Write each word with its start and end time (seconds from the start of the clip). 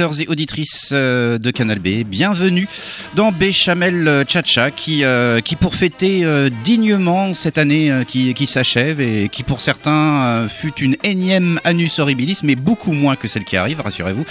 Auditeurs 0.00 0.20
et 0.20 0.26
auditrices 0.28 0.90
euh, 0.92 1.38
de 1.38 1.50
Canal 1.50 1.78
B, 1.78 2.04
bienvenue 2.04 2.66
dans 3.14 3.32
Béchamel 3.32 4.24
Chacha 4.26 4.70
qui, 4.70 5.04
euh, 5.04 5.40
qui 5.40 5.56
pour 5.56 5.74
fêter 5.74 6.24
euh, 6.24 6.48
dignement 6.64 7.34
cette 7.34 7.58
année 7.58 7.92
qui, 8.08 8.32
qui 8.34 8.46
s'achève 8.46 9.00
et 9.00 9.28
qui 9.28 9.42
pour 9.42 9.60
certains 9.60 10.46
fut 10.48 10.74
une 10.80 10.96
énième 11.04 11.60
annus 11.64 11.98
horribilis, 11.98 12.40
mais 12.42 12.54
beaucoup 12.54 12.92
moins 12.92 13.16
que 13.16 13.28
celle 13.28 13.44
qui 13.44 13.56
arrive, 13.56 13.80
rassurez-vous, 13.80 14.24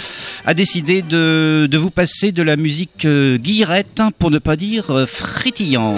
a 0.44 0.54
décidé 0.54 1.02
de, 1.02 1.68
de 1.70 1.78
vous 1.78 1.90
passer 1.90 2.32
de 2.32 2.42
la 2.42 2.56
musique 2.56 3.06
guillerette, 3.06 4.02
pour 4.18 4.30
ne 4.30 4.38
pas 4.38 4.56
dire 4.56 5.06
frétillante. 5.06 5.96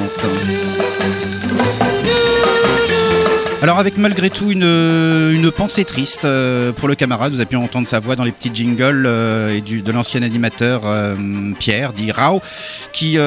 Alors 3.63 3.79
avec 3.79 3.97
malgré 3.97 4.29
tout 4.29 4.51
une, 4.51 4.65
une 4.65 5.53
pensée 5.53 5.85
triste 5.85 6.25
euh, 6.25 6.73
pour 6.73 6.89
le 6.89 6.97
camarade, 6.97 7.33
vous 7.33 7.39
avez 7.39 7.47
pu 7.47 7.55
entendre 7.55 7.87
sa 7.87 8.01
voix 8.01 8.17
dans 8.17 8.25
les 8.25 8.33
petits 8.33 8.51
jingles 8.53 9.05
euh, 9.07 9.57
et 9.57 9.61
du, 9.61 9.83
de 9.83 9.93
l'ancien 9.93 10.25
animateur 10.25 10.83
euh, 10.85 11.15
Pierre, 11.61 11.93
dit 11.93 12.11
Rao, 12.11 12.43
qui 12.93 13.19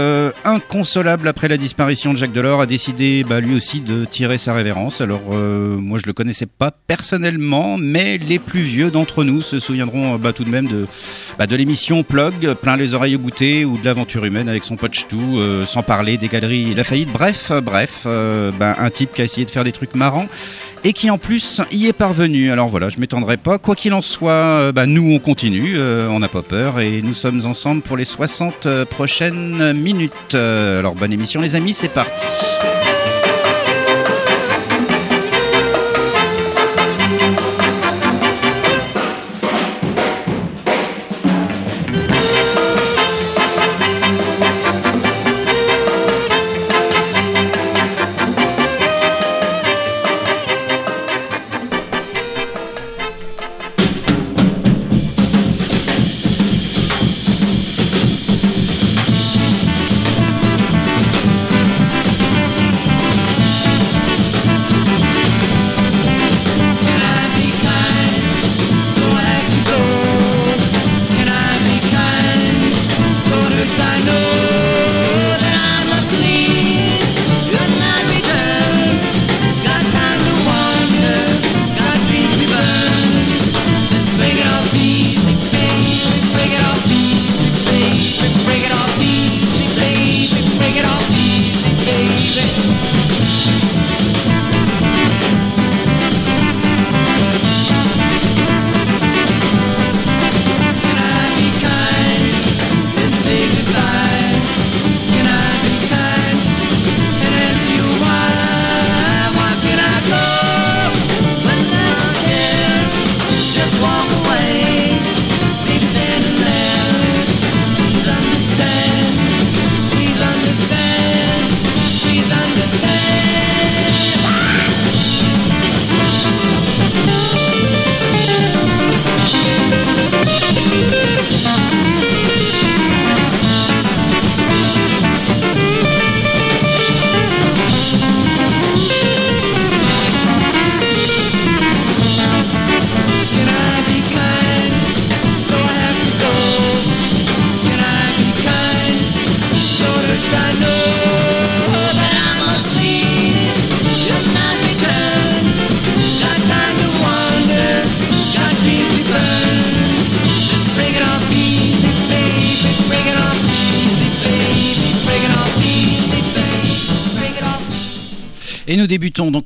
inconsolable 0.43 1.29
après 1.29 1.47
la 1.47 1.55
disparition 1.55 2.11
de 2.11 2.17
Jacques 2.17 2.33
Delors 2.33 2.59
a 2.59 2.65
décidé 2.65 3.23
bah, 3.23 3.39
lui 3.39 3.55
aussi 3.55 3.79
de 3.79 4.03
tirer 4.03 4.37
sa 4.37 4.53
révérence. 4.53 4.99
Alors 4.99 5.21
moi 5.31 5.99
je 5.99 6.05
le 6.05 6.11
connaissais 6.11 6.47
pas 6.47 6.71
personnellement, 6.71 7.77
mais 7.77 8.17
les 8.17 8.39
plus 8.39 8.59
vieux 8.59 8.91
d'entre 8.91 9.23
nous 9.23 9.41
se 9.41 9.61
souviendront 9.61 10.17
bah, 10.17 10.33
tout 10.33 10.43
de 10.43 10.49
même 10.49 10.67
de, 10.67 10.85
bah, 11.37 11.47
de 11.47 11.55
l'émission 11.55 12.03
Plug, 12.03 12.53
plein 12.53 12.77
les 12.77 12.93
oreilles 12.93 13.15
au 13.15 13.19
goûter 13.19 13.65
ou 13.65 13.77
de 13.77 13.85
l'aventure 13.85 14.25
humaine 14.25 14.49
avec 14.49 14.63
son 14.63 14.75
pote 14.75 14.95
tout, 15.09 15.41
sans 15.65 15.83
parler 15.83 16.17
des 16.17 16.27
galeries 16.27 16.73
La 16.73 16.83
Faillite. 16.83 17.11
Bref, 17.11 17.51
bref, 17.63 18.05
bah, 18.05 18.75
un 18.77 18.89
type 18.89 19.13
qui 19.13 19.21
a 19.21 19.25
essayé 19.25 19.45
de 19.45 19.51
faire 19.51 19.63
des 19.63 19.71
trucs 19.71 19.95
marrants 19.95 20.27
et 20.85 20.93
qui 20.93 21.09
en 21.09 21.17
plus 21.17 21.61
y 21.71 21.87
est 21.87 21.93
parvenu. 21.93 22.51
Alors 22.51 22.69
voilà, 22.69 22.89
je 22.89 22.99
m'étendrai 22.99 23.37
pas. 23.37 23.57
Quoi 23.57 23.75
qu'il 23.75 23.93
en 23.93 24.03
soit, 24.03 24.31
euh, 24.31 24.71
bah, 24.71 24.85
nous 24.85 25.11
on 25.13 25.19
continue, 25.19 25.73
euh, 25.77 26.07
on 26.09 26.19
n'a 26.19 26.27
pas 26.27 26.43
peur 26.43 26.79
et 26.79 27.01
nous 27.01 27.15
sommes 27.15 27.43
ensemble 27.45 27.81
pour 27.81 27.97
les 27.97 28.05
60 28.05 28.67
euh, 28.67 28.85
prochaines 28.85 29.73
minutes. 29.73 30.35
alors 30.35 30.93
bonne 30.93 31.11
émission 31.11 31.41
les 31.41 31.55
amis, 31.55 31.73
c'est 31.73 31.89
parti. 31.89 32.25
days 103.47 103.59
of. 103.59 104.14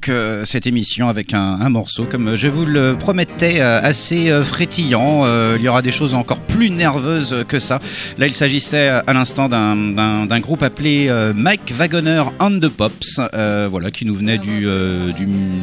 Euh, 0.09 0.45
cette 0.45 0.67
émission 0.67 1.09
avec 1.09 1.33
un, 1.33 1.69
morceau, 1.69 2.05
comme 2.05 2.35
je 2.35 2.47
vous 2.47 2.65
le 2.65 2.95
promettais, 2.97 3.61
euh, 3.61 3.79
assez 3.81 4.29
euh, 4.29 4.43
frétillant. 4.43 5.25
il 5.55 5.61
y 5.61 5.67
aura 5.67 5.81
des 5.81 5.91
choses 5.91 6.13
encore 6.13 6.39
plus 6.39 6.69
nerveuses 6.69 7.45
que 7.47 7.59
ça. 7.59 7.79
Là, 8.17 8.27
il 8.27 8.33
s'agissait 8.33 8.89
à 8.89 9.13
l'instant 9.13 9.49
d'un 9.49 10.39
groupe 10.39 10.63
appelé 10.63 11.09
Mike 11.35 11.73
Wagoner 11.75 12.23
and 12.39 12.59
the 12.59 12.69
Pops, 12.69 13.19
voilà, 13.69 13.91
qui 13.91 14.05
nous 14.05 14.15
venait 14.15 14.37
du, 14.37 14.67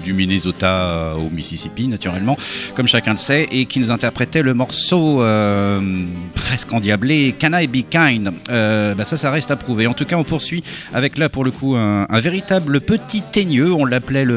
du, 0.05 0.13
Minnesota 0.13 1.15
au 1.17 1.31
Mississippi, 1.35 1.89
naturellement, 1.89 2.37
comme 2.75 2.89
chacun 2.89 3.13
le 3.13 3.19
sait, 3.19 3.49
et 3.51 3.67
qui 3.67 3.81
nous 3.81 3.91
interprétait 3.91 4.43
le 4.43 4.55
morceau 4.55 5.23
presque 6.35 6.73
endiablé 6.73 7.35
Can 7.41 7.53
I 7.53 7.67
Be 7.67 7.89
Kind 7.89 8.33
bah 8.49 9.05
Ça, 9.05 9.17
ça 9.17 9.31
reste 9.31 9.51
à 9.51 9.57
prouver. 9.57 9.87
En 9.87 9.95
tout 9.95 10.05
cas, 10.05 10.17
on 10.17 10.25
poursuit 10.25 10.63
avec 10.95 11.19
là, 11.19 11.29
pour 11.29 11.45
le 11.45 11.51
coup, 11.51 11.77
un, 11.77 12.07
un 12.09 12.21
véritable 12.21 12.81
petit 12.81 13.23
on 13.77 13.85
l'appelait 13.85 14.25
le, 14.25 14.36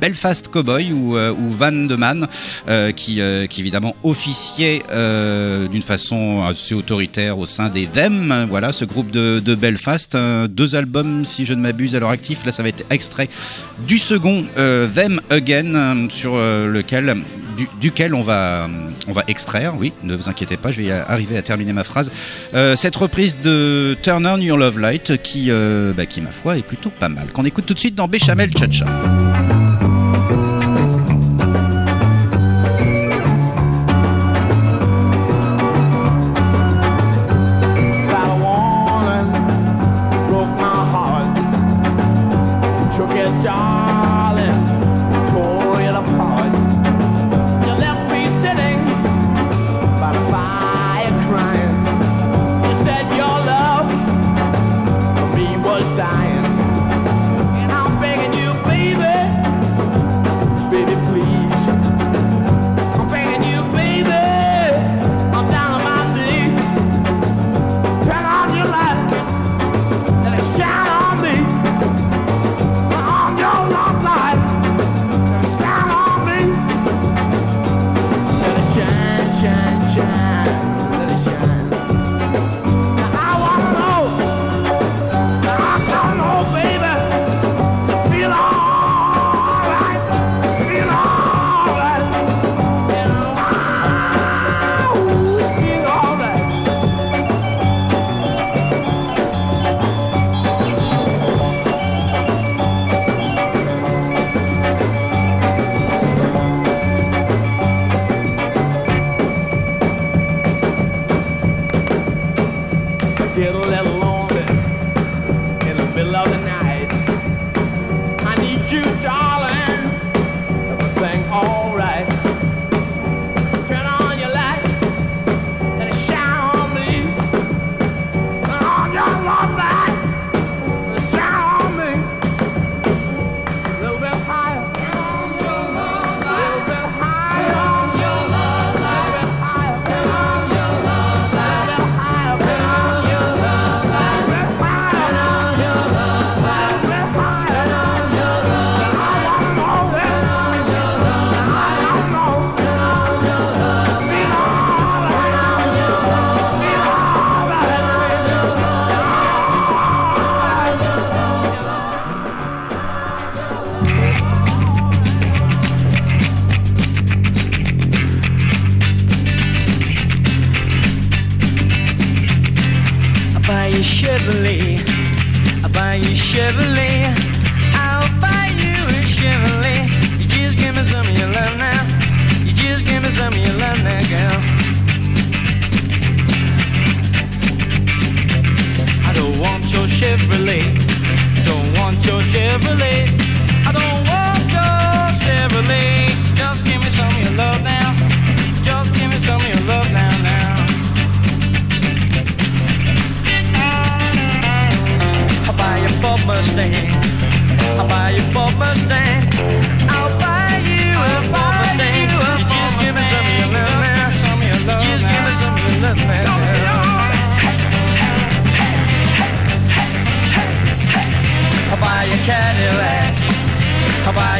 Belfast 0.00 0.48
Cowboy 0.48 0.92
ou, 0.92 1.16
euh, 1.16 1.32
Van 1.36 1.72
de 1.72 1.96
Man, 1.96 2.28
euh, 2.68 2.92
qui, 2.92 3.20
euh, 3.20 3.46
qui, 3.46 3.60
évidemment 3.60 3.94
officiait 4.02 4.82
d'une 5.70 5.82
façon 5.82 6.44
assez 6.46 6.74
autoritaire 6.74 7.38
au 7.38 7.46
sein 7.46 7.68
des 7.68 7.86
Them. 7.86 8.46
Voilà, 8.48 8.72
ce 8.72 8.84
groupe 8.84 9.10
de, 9.10 9.54
Belfast, 9.54 10.16
deux 10.48 10.74
albums 10.74 11.24
si 11.24 11.44
je 11.44 11.54
ne 11.54 11.60
m'abuse 11.60 11.94
à 11.94 12.00
leur 12.00 12.10
actif. 12.10 12.44
Là, 12.44 12.52
ça 12.52 12.62
va 12.62 12.68
être 12.68 12.84
extrait 12.90 13.28
du 13.86 13.98
second 13.98 14.44
Them 14.54 15.20
Again, 15.30 16.08
sur 16.10 16.36
lequel 16.36 17.22
duquel 17.80 18.14
on 18.14 18.22
va, 18.22 18.68
on 19.06 19.12
va 19.12 19.24
extraire, 19.28 19.74
oui, 19.76 19.92
ne 20.02 20.14
vous 20.14 20.28
inquiétez 20.28 20.56
pas, 20.56 20.70
je 20.70 20.82
vais 20.82 20.90
arriver 20.90 21.36
à 21.36 21.42
terminer 21.42 21.72
ma 21.72 21.84
phrase, 21.84 22.12
euh, 22.54 22.76
cette 22.76 22.96
reprise 22.96 23.38
de 23.40 23.96
Turn 24.02 24.26
On 24.26 24.38
Your 24.38 24.58
Love 24.58 24.78
Light 24.78 25.22
qui, 25.22 25.46
euh, 25.50 25.92
bah, 25.92 26.06
qui, 26.06 26.20
ma 26.20 26.30
foi, 26.30 26.58
est 26.58 26.62
plutôt 26.62 26.90
pas 26.90 27.08
mal. 27.08 27.28
Qu'on 27.32 27.44
écoute 27.44 27.66
tout 27.66 27.74
de 27.74 27.78
suite 27.78 27.94
dans 27.94 28.08
Béchamel 28.08 28.50
Chacha. 28.56 28.86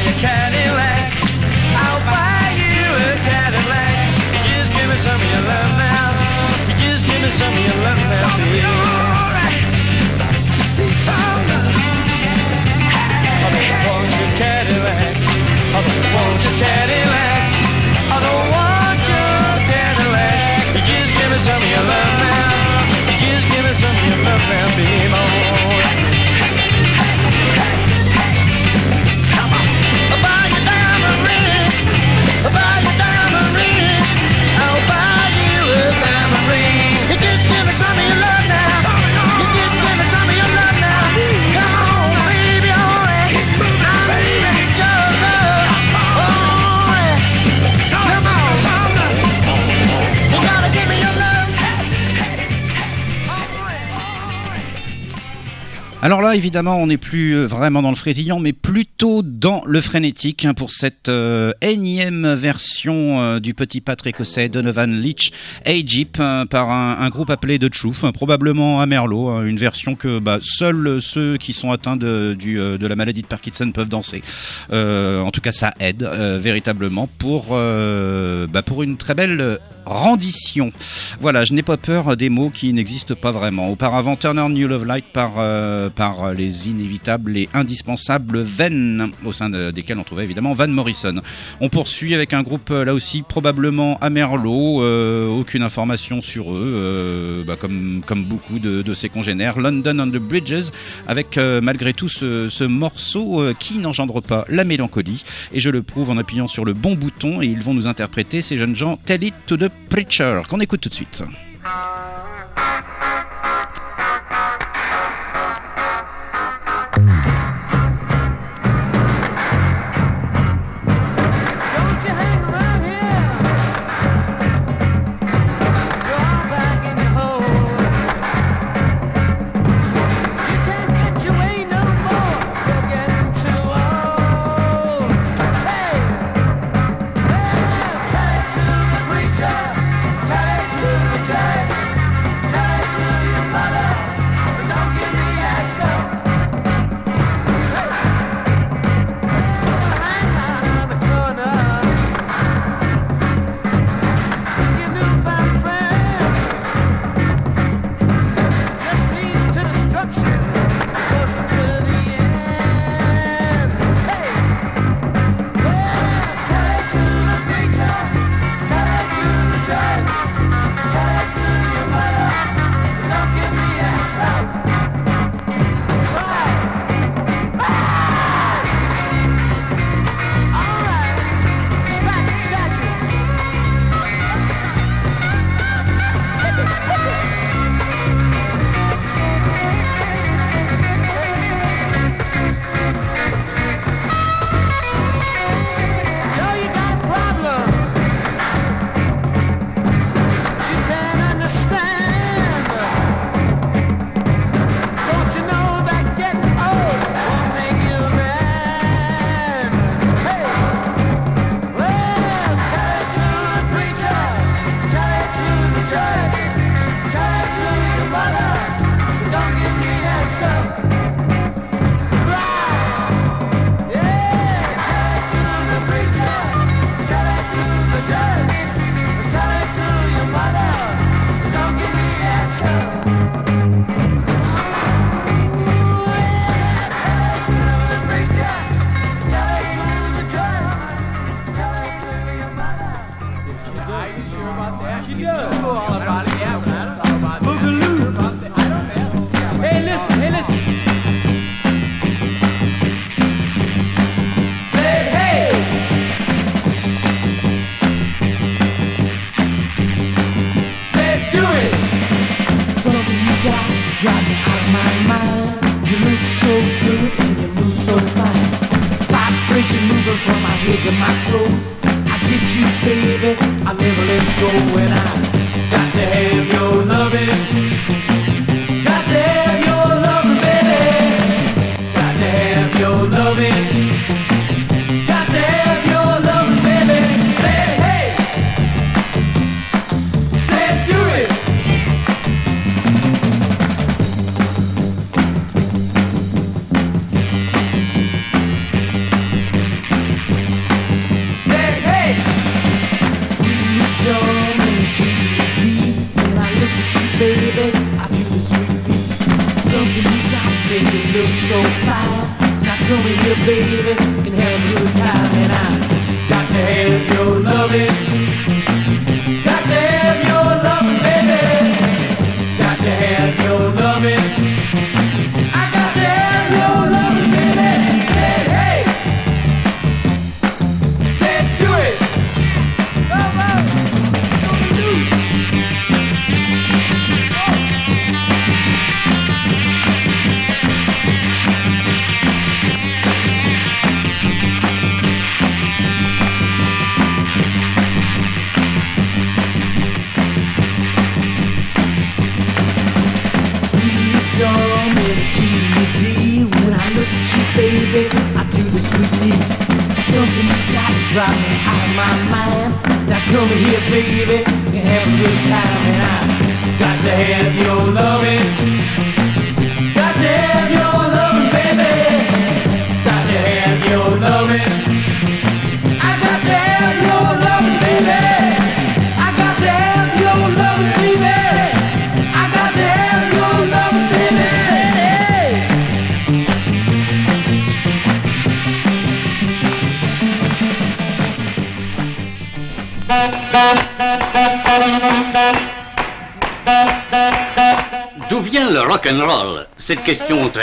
a 0.08 0.12
Cadillac. 0.20 1.12
I'll 1.84 2.00
buy 2.08 2.48
you 2.56 2.84
a 3.08 3.16
Cadillac. 3.28 4.08
Just 4.48 4.72
give 4.72 4.88
me 4.88 4.96
some 4.96 5.20
of 5.20 5.28
your 5.34 5.44
love 5.52 5.72
now. 5.76 6.08
Just 6.82 7.04
give 7.06 7.20
me 7.20 7.30
some 7.30 7.52
of 7.52 7.64
your 7.68 7.78
love 7.84 8.02
now. 8.08 8.27
Alors 56.08 56.22
là, 56.22 56.34
évidemment, 56.34 56.78
on 56.78 56.86
n'est 56.86 56.96
plus 56.96 57.36
euh, 57.36 57.46
vraiment 57.46 57.82
dans 57.82 57.90
le 57.90 57.94
frétillant, 57.94 58.40
mais 58.40 58.54
plutôt 58.54 59.20
dans 59.22 59.62
le 59.66 59.78
frénétique 59.82 60.46
hein, 60.46 60.54
pour 60.54 60.70
cette 60.70 61.10
euh, 61.10 61.52
énième 61.60 62.32
version 62.32 63.20
euh, 63.20 63.40
du 63.40 63.52
petit 63.52 63.82
pâtre 63.82 64.06
écossais 64.06 64.48
Donovan 64.48 64.90
Leach 64.90 65.32
Egypt 65.66 66.18
hein, 66.18 66.46
par 66.48 66.70
un, 66.70 67.10
groupe 67.10 67.28
appelé 67.28 67.58
The 67.58 67.68
Truth, 67.68 68.04
hein, 68.04 68.12
probablement 68.12 68.80
à 68.80 68.86
Merlot, 68.86 69.42
une 69.44 69.58
version 69.58 69.96
que 69.96 70.18
bah, 70.18 70.38
seuls 70.40 70.96
ceux 71.02 71.36
qui 71.36 71.52
sont 71.52 71.72
atteints 71.72 71.98
de 71.98 72.78
la 72.80 72.96
maladie 72.96 73.20
de 73.20 73.26
Parkinson 73.26 73.70
peuvent 73.70 73.90
danser. 73.90 74.22
en 74.72 75.30
tout 75.30 75.42
cas, 75.42 75.52
ça 75.52 75.74
aide 75.78 76.04
véritablement 76.40 77.06
pour, 77.18 77.48
bah, 77.50 78.62
pour 78.64 78.82
une 78.82 78.96
très 78.96 79.14
belle 79.14 79.58
rendition. 79.88 80.70
Voilà, 81.20 81.44
je 81.44 81.52
n'ai 81.52 81.62
pas 81.62 81.76
peur 81.76 82.16
des 82.16 82.28
mots 82.28 82.50
qui 82.50 82.72
n'existent 82.72 83.14
pas 83.14 83.32
vraiment. 83.32 83.70
Auparavant, 83.70 84.16
Turner 84.16 84.46
New 84.48 84.68
Love 84.68 84.84
Light 84.84 85.06
par, 85.12 85.34
euh, 85.38 85.88
par 85.90 86.34
les 86.34 86.68
inévitables 86.68 87.36
et 87.36 87.48
indispensables 87.54 88.40
Venn, 88.42 89.10
au 89.24 89.32
sein 89.32 89.50
desquels 89.72 89.98
on 89.98 90.04
trouvait 90.04 90.24
évidemment 90.24 90.52
Van 90.52 90.68
Morrison. 90.68 91.16
On 91.60 91.68
poursuit 91.68 92.14
avec 92.14 92.34
un 92.34 92.42
groupe 92.42 92.70
là 92.70 92.94
aussi 92.94 93.22
probablement 93.22 93.98
à 94.00 94.10
Merlot, 94.10 94.82
euh, 94.82 95.26
aucune 95.28 95.62
information 95.62 96.22
sur 96.22 96.52
eux, 96.52 97.44
bah, 97.46 97.56
comme, 97.56 98.02
comme 98.06 98.24
beaucoup 98.24 98.58
de, 98.58 98.82
de, 98.82 98.94
ses 98.94 99.08
congénères. 99.08 99.58
London 99.58 99.98
on 100.00 100.06
the 100.08 100.18
Bridges, 100.18 100.70
avec 101.06 101.38
euh, 101.38 101.60
malgré 101.60 101.92
tout 101.92 102.08
ce, 102.08 102.48
ce 102.48 102.64
morceau 102.64 103.42
qui 103.58 103.78
n'engendre 103.78 104.20
pas 104.20 104.44
la 104.48 104.64
mélancolie. 104.64 105.22
Et 105.52 105.60
je 105.60 105.70
le 105.70 105.82
prouve 105.82 106.10
en 106.10 106.18
appuyant 106.18 106.48
sur 106.48 106.64
le 106.64 106.72
bon 106.74 106.94
bouton 106.94 107.40
et 107.42 107.46
ils 107.46 107.60
vont 107.60 107.74
nous 107.74 107.86
interpréter 107.86 108.42
ces 108.42 108.56
jeunes 108.56 108.76
gens 108.76 108.98
Tell 109.04 109.24
It 109.24 109.34
to 109.46 109.56
the 109.56 109.70
Preacher, 109.88 110.42
qu'on 110.48 110.60
écoute 110.60 110.80
tout 110.80 110.88
de 110.88 110.94
suite. 110.94 111.22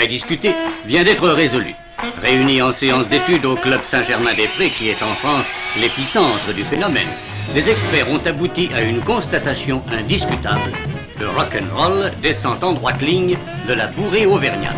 Discutée 0.07 0.53
vient 0.85 1.03
d'être 1.03 1.27
résolue. 1.29 1.75
Réunis 2.21 2.61
en 2.61 2.71
séance 2.71 3.07
d'études 3.07 3.45
au 3.45 3.55
club 3.55 3.83
Saint-Germain-des-Prés, 3.85 4.71
qui 4.71 4.89
est 4.89 5.01
en 5.01 5.15
France 5.15 5.45
l'épicentre 5.77 6.53
du 6.53 6.63
phénomène, 6.65 7.09
les 7.53 7.69
experts 7.69 8.09
ont 8.09 8.25
abouti 8.25 8.69
à 8.73 8.81
une 8.81 9.01
constatation 9.01 9.83
indiscutable. 9.91 10.71
Le 11.19 11.29
rock 11.29 11.55
and 11.59 11.75
roll 11.75 12.11
descend 12.21 12.63
en 12.63 12.73
droite 12.73 13.01
ligne 13.01 13.37
de 13.67 13.73
la 13.73 13.87
bourrée 13.87 14.25
auvergnate. 14.25 14.75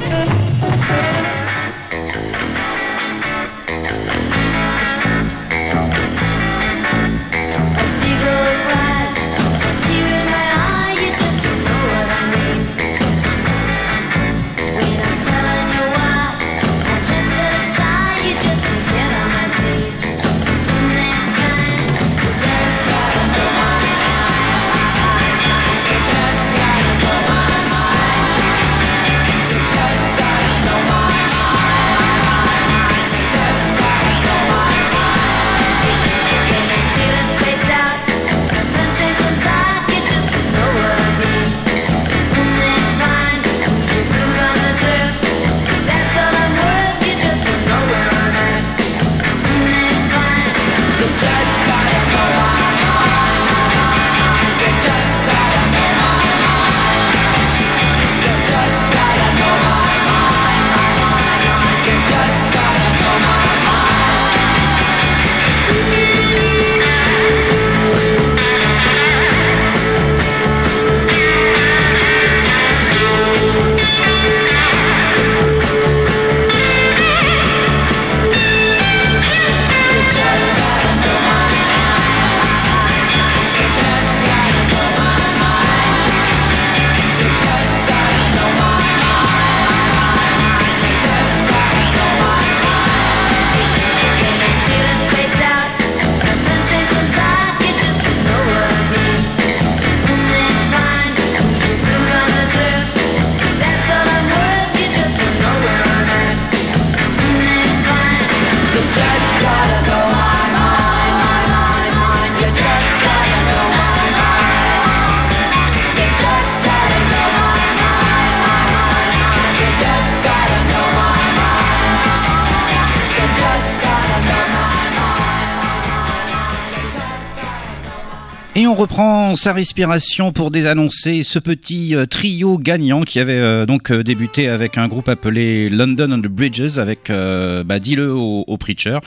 Et 128.60 128.66
on 128.66 128.74
reprend 128.74 129.36
sa 129.36 129.54
respiration 129.54 130.32
pour 130.32 130.50
désannoncer 130.50 131.22
ce 131.22 131.38
petit 131.38 131.94
euh, 131.94 132.08
trio 132.08 132.58
gagnant 132.58 133.04
qui 133.04 133.20
avait 133.20 133.34
euh, 133.34 133.68
donc 133.68 133.92
euh, 133.92 134.02
débuté 134.02 134.50
avec 134.50 134.80
un 134.80 134.88
groupe 134.88 135.10
appelé 135.10 135.70
London 135.70 136.12
on 136.12 136.20
the 136.20 136.28
Bridges 136.28 136.80
avec 136.80 137.12
bah, 137.12 137.78
dis-le 137.78 138.12
au, 138.12 138.46
au, 138.48 138.58
preacher. 138.58 138.98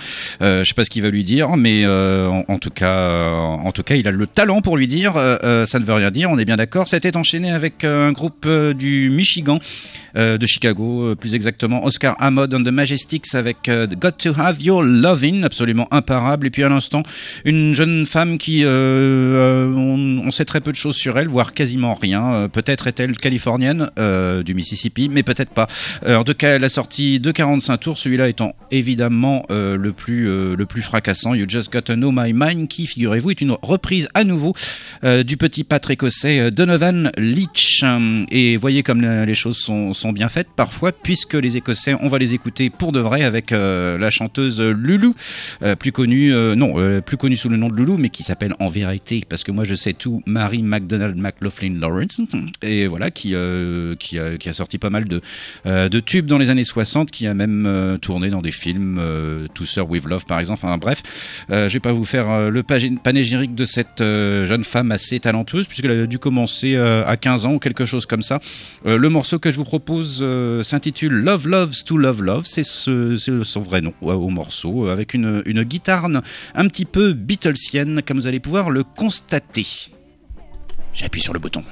je 0.40 0.62
sais 0.64 0.74
pas 0.74 0.84
ce 0.84 0.90
qu'il 0.90 1.02
va 1.02 1.10
lui 1.10 1.24
dire, 1.24 1.56
mais 1.56 1.84
en, 1.84 2.44
en, 2.46 2.58
tout 2.58 2.70
cas, 2.70 3.32
en 3.32 3.72
tout 3.72 3.82
cas, 3.82 3.96
il 3.96 4.06
a 4.06 4.12
le 4.12 4.28
talent 4.28 4.60
pour 4.60 4.76
lui 4.76 4.86
dire. 4.86 5.14
ça 5.14 5.78
ne 5.80 5.84
veut 5.84 5.94
rien 5.94 6.12
dire. 6.12 6.30
On 6.30 6.38
est 6.38 6.44
bien 6.44 6.56
d'accord. 6.56 6.86
C'était 6.86 7.16
enchaîné 7.16 7.50
avec 7.50 7.82
un 7.82 8.12
groupe 8.12 8.48
du 8.48 9.10
Michigan, 9.10 9.58
de 10.14 10.46
Chicago, 10.46 11.14
plus 11.16 11.34
exactement 11.34 11.84
Oscar 11.84 12.16
Hammond 12.18 12.48
on 12.52 12.62
the 12.62 12.68
Majestics 12.68 13.34
avec 13.34 13.70
Got 13.98 14.12
to 14.18 14.32
Have 14.36 14.60
Your 14.60 14.82
Lovin', 14.82 15.44
absolument 15.44 15.88
imparable. 15.90 16.46
Et 16.46 16.50
puis 16.50 16.62
à 16.62 16.68
l'instant, 16.68 17.02
une 17.44 17.74
jeune 17.74 18.06
femme 18.06 18.38
qui 18.38 18.62
euh, 18.64 19.72
on, 19.74 20.30
sait 20.30 20.44
très 20.44 20.60
peu 20.60 20.70
de 20.70 20.76
choses 20.76 20.96
sur 20.96 21.18
elle, 21.18 21.28
voire 21.28 21.52
quasiment 21.52 21.94
rien. 21.94 22.32
Euh, 22.32 22.48
peut-être 22.48 22.86
est-elle 22.86 23.16
californienne 23.16 23.90
euh, 23.98 24.42
du 24.42 24.54
Mississippi, 24.54 25.08
mais 25.10 25.22
peut-être 25.22 25.50
pas. 25.50 25.66
en 26.06 26.24
tout 26.24 26.34
cas, 26.34 26.56
elle 26.56 26.64
a 26.64 26.68
sorti 26.68 27.20
deux 27.20 27.32
45 27.32 27.76
tours, 27.78 27.98
celui-là 27.98 28.28
étant 28.28 28.54
évidemment 28.70 29.44
le 29.50 29.92
plus 29.92 30.26
le 30.56 30.66
plus 30.66 30.82
fracassant. 30.82 31.34
You 31.34 31.46
Just 31.48 31.72
Got 31.72 31.82
to 31.82 31.94
Know 31.94 32.12
My 32.12 32.32
Mind, 32.32 32.68
qui 32.68 32.86
figurez-vous 32.86 33.30
est 33.30 33.40
une 33.40 33.56
reprise 33.62 34.08
à 34.14 34.24
nouveau 34.24 34.54
du 35.02 35.36
petit 35.36 35.64
pâtre 35.64 35.90
écossais 35.90 36.50
Donovan 36.50 37.10
Leach. 37.16 37.84
Et 38.30 38.56
voyez 38.56 38.82
comme 38.82 39.02
les 39.02 39.34
choses 39.34 39.58
sont, 39.58 39.92
sont 40.00 40.12
bien 40.12 40.28
faites 40.28 40.48
parfois, 40.54 40.92
puisque 40.92 41.34
les 41.34 41.56
Écossais, 41.56 41.94
on 42.00 42.08
va 42.08 42.18
les 42.18 42.34
écouter 42.34 42.70
pour 42.70 42.92
de 42.92 43.00
vrai 43.00 43.22
avec 43.22 43.50
la 43.50 44.10
chanteuse 44.10 44.60
Lulu, 44.60 45.12
plus 45.78 45.92
connue 45.92 46.32
non 46.56 47.00
plus 47.02 47.16
connue 47.16 47.36
sous 47.36 47.48
le 47.48 47.56
nom 47.56 47.68
de 47.68 47.76
Lulu, 47.76 47.96
mais 47.98 48.08
qui 48.08 48.22
s'appelle 48.22 48.54
en 48.58 48.68
vérité 48.68 49.20
parce 49.28 49.44
que 49.44 49.52
moi 49.52 49.64
je 49.64 49.74
sais 49.74 49.92
tout, 49.92 50.22
Mary 50.26 50.62
McDonald 50.62 51.16
McLaughlin 51.16 51.78
Lawrence, 51.78 52.20
et 52.62 52.86
voilà, 52.86 53.10
qui, 53.10 53.34
euh, 53.34 53.94
qui, 53.96 54.18
a, 54.18 54.52
sorti 54.52 54.78
pas 54.78 54.90
mal 54.90 55.06
de, 55.06 55.20
euh, 55.66 55.88
de 55.88 56.00
tubes 56.00 56.26
dans 56.26 56.38
les 56.38 56.50
années 56.50 56.64
60, 56.64 57.10
qui 57.10 57.26
a 57.26 57.34
même 57.34 57.64
euh, 57.66 57.98
tourné 57.98 58.30
dans 58.30 58.42
des 58.42 58.52
films, 58.52 58.98
euh, 59.00 59.46
To 59.54 59.64
Sir 59.64 59.88
With 59.88 60.04
Love 60.04 60.24
par 60.26 60.40
exemple, 60.40 60.66
bref, 60.78 61.02
euh, 61.50 61.68
je 61.68 61.74
vais 61.74 61.80
pas 61.80 61.92
vous 61.92 62.04
faire 62.04 62.50
le 62.50 62.62
panégyrique 62.62 63.54
de 63.54 63.64
cette 63.64 63.98
jeune 63.98 64.64
femme 64.64 64.92
assez 64.92 65.20
talentueuse, 65.20 65.66
puisqu'elle 65.66 65.90
a 65.90 66.06
dû 66.06 66.18
commencer 66.18 66.76
à 66.76 67.16
15 67.16 67.46
ans 67.46 67.54
ou 67.54 67.58
quelque 67.58 67.84
chose 67.84 68.06
comme 68.06 68.22
ça. 68.22 68.40
le 68.84 69.08
morceau 69.08 69.38
que 69.38 69.50
je 69.50 69.56
vous 69.56 69.64
propose 69.64 69.89
s'intitule 70.62 71.12
Love 71.12 71.48
Loves 71.48 71.84
to 71.84 71.96
Love 71.96 72.22
Love, 72.22 72.44
c'est 72.46 72.64
ce, 72.64 73.16
son 73.42 73.60
vrai 73.60 73.80
nom 73.80 73.92
au 74.02 74.28
morceau, 74.28 74.88
avec 74.88 75.14
une, 75.14 75.42
une 75.46 75.62
guitare 75.62 76.06
un 76.06 76.68
petit 76.68 76.84
peu 76.84 77.12
Beatlesienne, 77.12 78.02
comme 78.06 78.18
vous 78.18 78.26
allez 78.26 78.40
pouvoir 78.40 78.70
le 78.70 78.84
constater. 78.84 79.90
J'appuie 80.94 81.20
sur 81.20 81.32
le 81.32 81.38
bouton. 81.38 81.62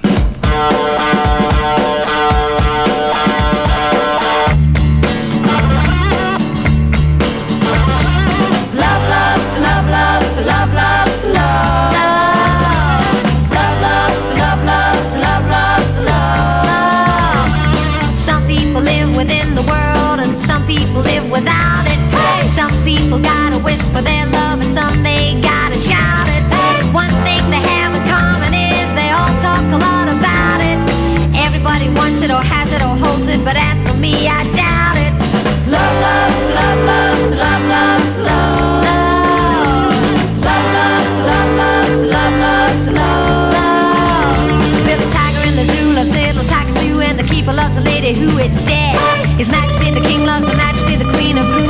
who 48.17 48.37
is 48.39 48.53
dead. 48.65 48.95
His 49.37 49.49
Majesty 49.49 49.91
the 49.91 50.01
King 50.01 50.25
loves 50.25 50.47
His 50.47 50.57
Majesty 50.57 50.95
the 50.95 51.11
Queen 51.13 51.37
of 51.37 51.45
Blue. 51.45 51.68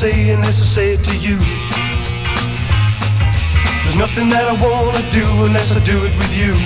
Say 0.00 0.30
unless 0.30 0.62
I 0.62 0.64
say 0.64 0.94
it 0.94 1.04
to 1.04 1.14
you. 1.18 1.36
There's 3.84 4.00
nothing 4.00 4.30
that 4.32 4.48
I 4.48 4.56
wanna 4.56 5.04
do 5.12 5.26
unless 5.44 5.76
I 5.76 5.80
do 5.84 5.98
it 6.08 6.14
with 6.16 6.32
you. 6.32 6.56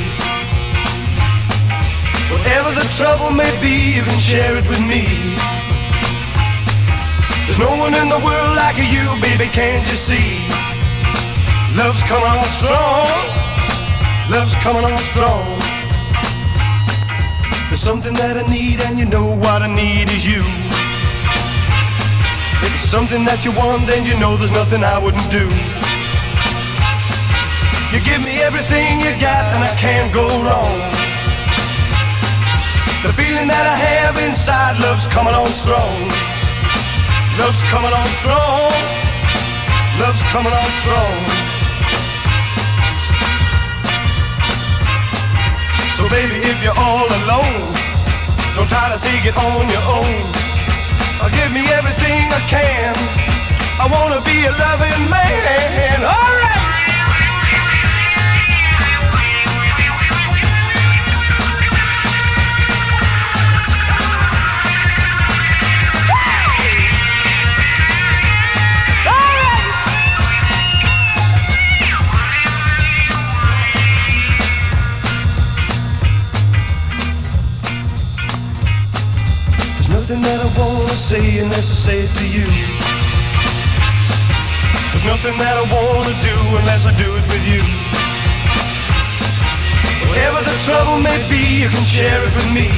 Whatever 2.30 2.70
the 2.78 2.86
trouble 2.94 3.34
may 3.34 3.50
be, 3.58 3.98
you 3.98 4.02
can 4.06 4.20
share 4.20 4.54
it 4.54 4.66
with 4.70 4.78
me. 4.86 5.02
There's 7.42 7.58
no 7.58 7.74
one 7.74 7.94
in 7.98 8.06
the 8.06 8.22
world 8.22 8.54
like 8.54 8.78
you, 8.78 9.02
baby, 9.18 9.50
can't 9.50 9.82
you 9.90 9.98
see? 9.98 10.38
Love's 11.74 12.06
coming 12.06 12.30
on 12.30 12.46
strong. 12.62 13.10
Love's 14.30 14.54
coming 14.62 14.84
on 14.86 14.98
strong. 15.10 15.58
There's 17.66 17.82
something 17.82 18.14
that 18.14 18.38
I 18.38 18.46
need, 18.46 18.78
and 18.86 18.96
you 18.96 19.06
know 19.06 19.26
what 19.34 19.60
I 19.66 19.66
need 19.74 20.06
is 20.14 20.22
you. 20.24 20.63
Something 22.84 23.24
that 23.24 23.44
you 23.44 23.50
want, 23.50 23.88
then 23.88 24.04
you 24.06 24.14
know 24.16 24.36
there's 24.36 24.52
nothing 24.52 24.84
I 24.84 24.98
wouldn't 25.00 25.26
do. 25.26 25.48
You 27.90 27.98
give 28.04 28.22
me 28.22 28.38
everything 28.38 29.00
you 29.00 29.10
got, 29.18 29.50
and 29.56 29.64
I 29.64 29.74
can't 29.80 30.12
go 30.14 30.28
wrong. 30.44 30.78
The 33.02 33.10
feeling 33.16 33.48
that 33.48 33.66
I 33.66 33.76
have 33.76 34.14
inside, 34.22 34.78
love's 34.78 35.08
coming 35.08 35.34
on 35.34 35.48
strong. 35.50 36.06
Love's 37.40 37.62
coming 37.66 37.90
on 37.90 38.06
strong. 38.20 38.70
Love's 39.98 40.22
coming 40.30 40.54
on 40.54 40.68
strong. 40.84 41.14
So 45.98 46.06
baby, 46.12 46.46
if 46.46 46.62
you're 46.62 46.78
all 46.78 47.08
alone, 47.10 47.74
don't 48.54 48.70
try 48.70 48.92
to 48.92 49.00
take 49.02 49.26
it 49.26 49.34
on 49.34 49.66
your 49.72 49.84
own. 49.88 50.43
Give 51.30 51.52
me 51.52 51.64
everything 51.72 52.32
I 52.32 52.40
can. 52.48 52.94
I 53.80 53.86
wanna 53.90 54.20
be 54.24 54.44
a 54.44 54.52
loving 54.52 55.10
man. 55.10 56.04
All 56.04 56.34
right. 56.42 56.52
There's 79.74 79.88
nothing 79.88 80.22
that 80.22 80.40
I 80.40 80.53
wanna 80.94 81.06
say 81.10 81.38
unless 81.38 81.72
I 81.72 81.74
say 81.74 81.98
it 82.06 82.14
to 82.22 82.26
you. 82.30 82.46
There's 84.94 85.02
nothing 85.02 85.34
that 85.42 85.58
I 85.58 85.66
wanna 85.66 86.14
do 86.22 86.36
unless 86.54 86.86
I 86.86 86.94
do 86.94 87.18
it 87.18 87.26
with 87.26 87.44
you. 87.50 87.66
Whatever 90.06 90.38
the 90.46 90.54
trouble 90.62 91.02
may 91.02 91.18
be, 91.26 91.66
you 91.66 91.68
can 91.68 91.82
share 91.82 92.22
it 92.22 92.30
with 92.38 92.46
me. 92.54 92.70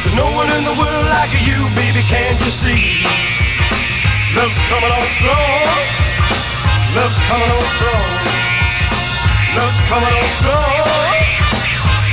There's 0.00 0.16
no 0.16 0.32
one 0.32 0.48
in 0.56 0.64
the 0.64 0.72
world 0.72 1.06
like 1.12 1.36
you, 1.44 1.60
baby, 1.76 2.00
can't 2.08 2.40
you 2.40 2.52
see? 2.64 3.04
Love's 4.32 4.56
coming 4.72 4.88
on 4.88 5.04
strong. 5.20 5.68
Love's 6.96 7.20
coming 7.28 7.50
on 7.52 7.64
strong. 7.76 8.12
Love's 9.52 9.80
coming 9.92 10.14
on 10.16 10.28
strong. 10.40 10.80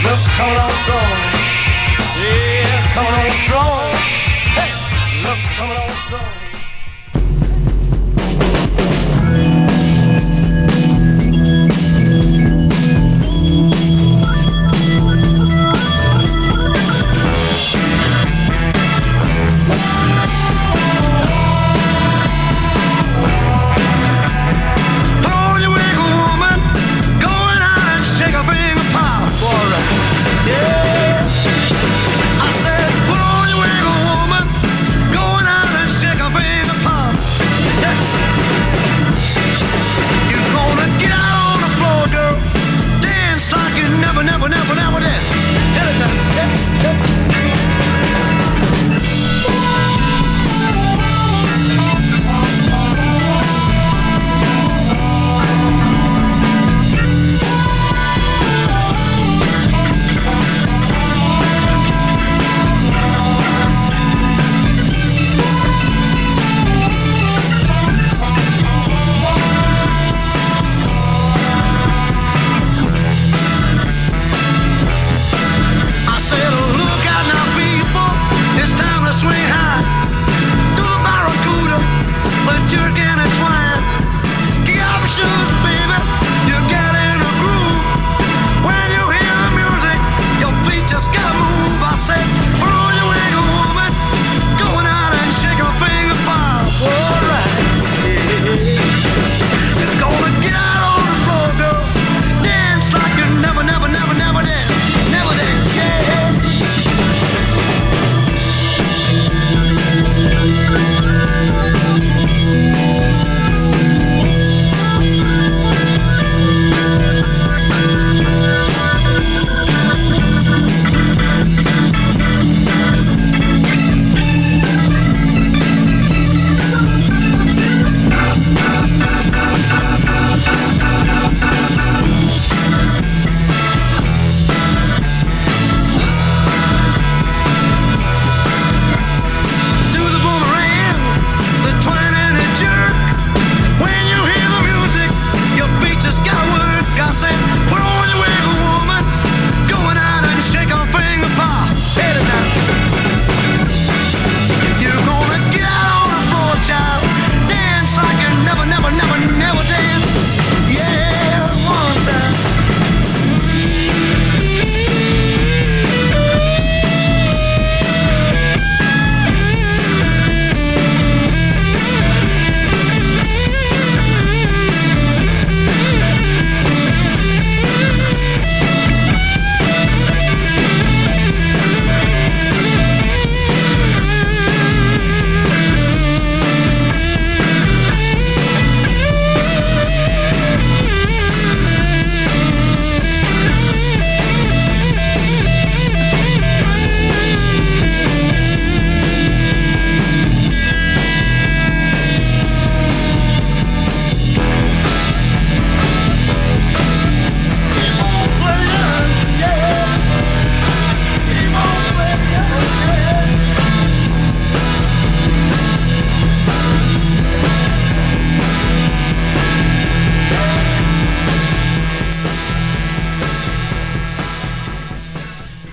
Love's 0.03 0.27
coming 0.35 0.59
on 0.59 0.71
strong. 0.83 1.40
Coming 2.93 3.13
on 3.13 3.31
strong. 3.45 3.70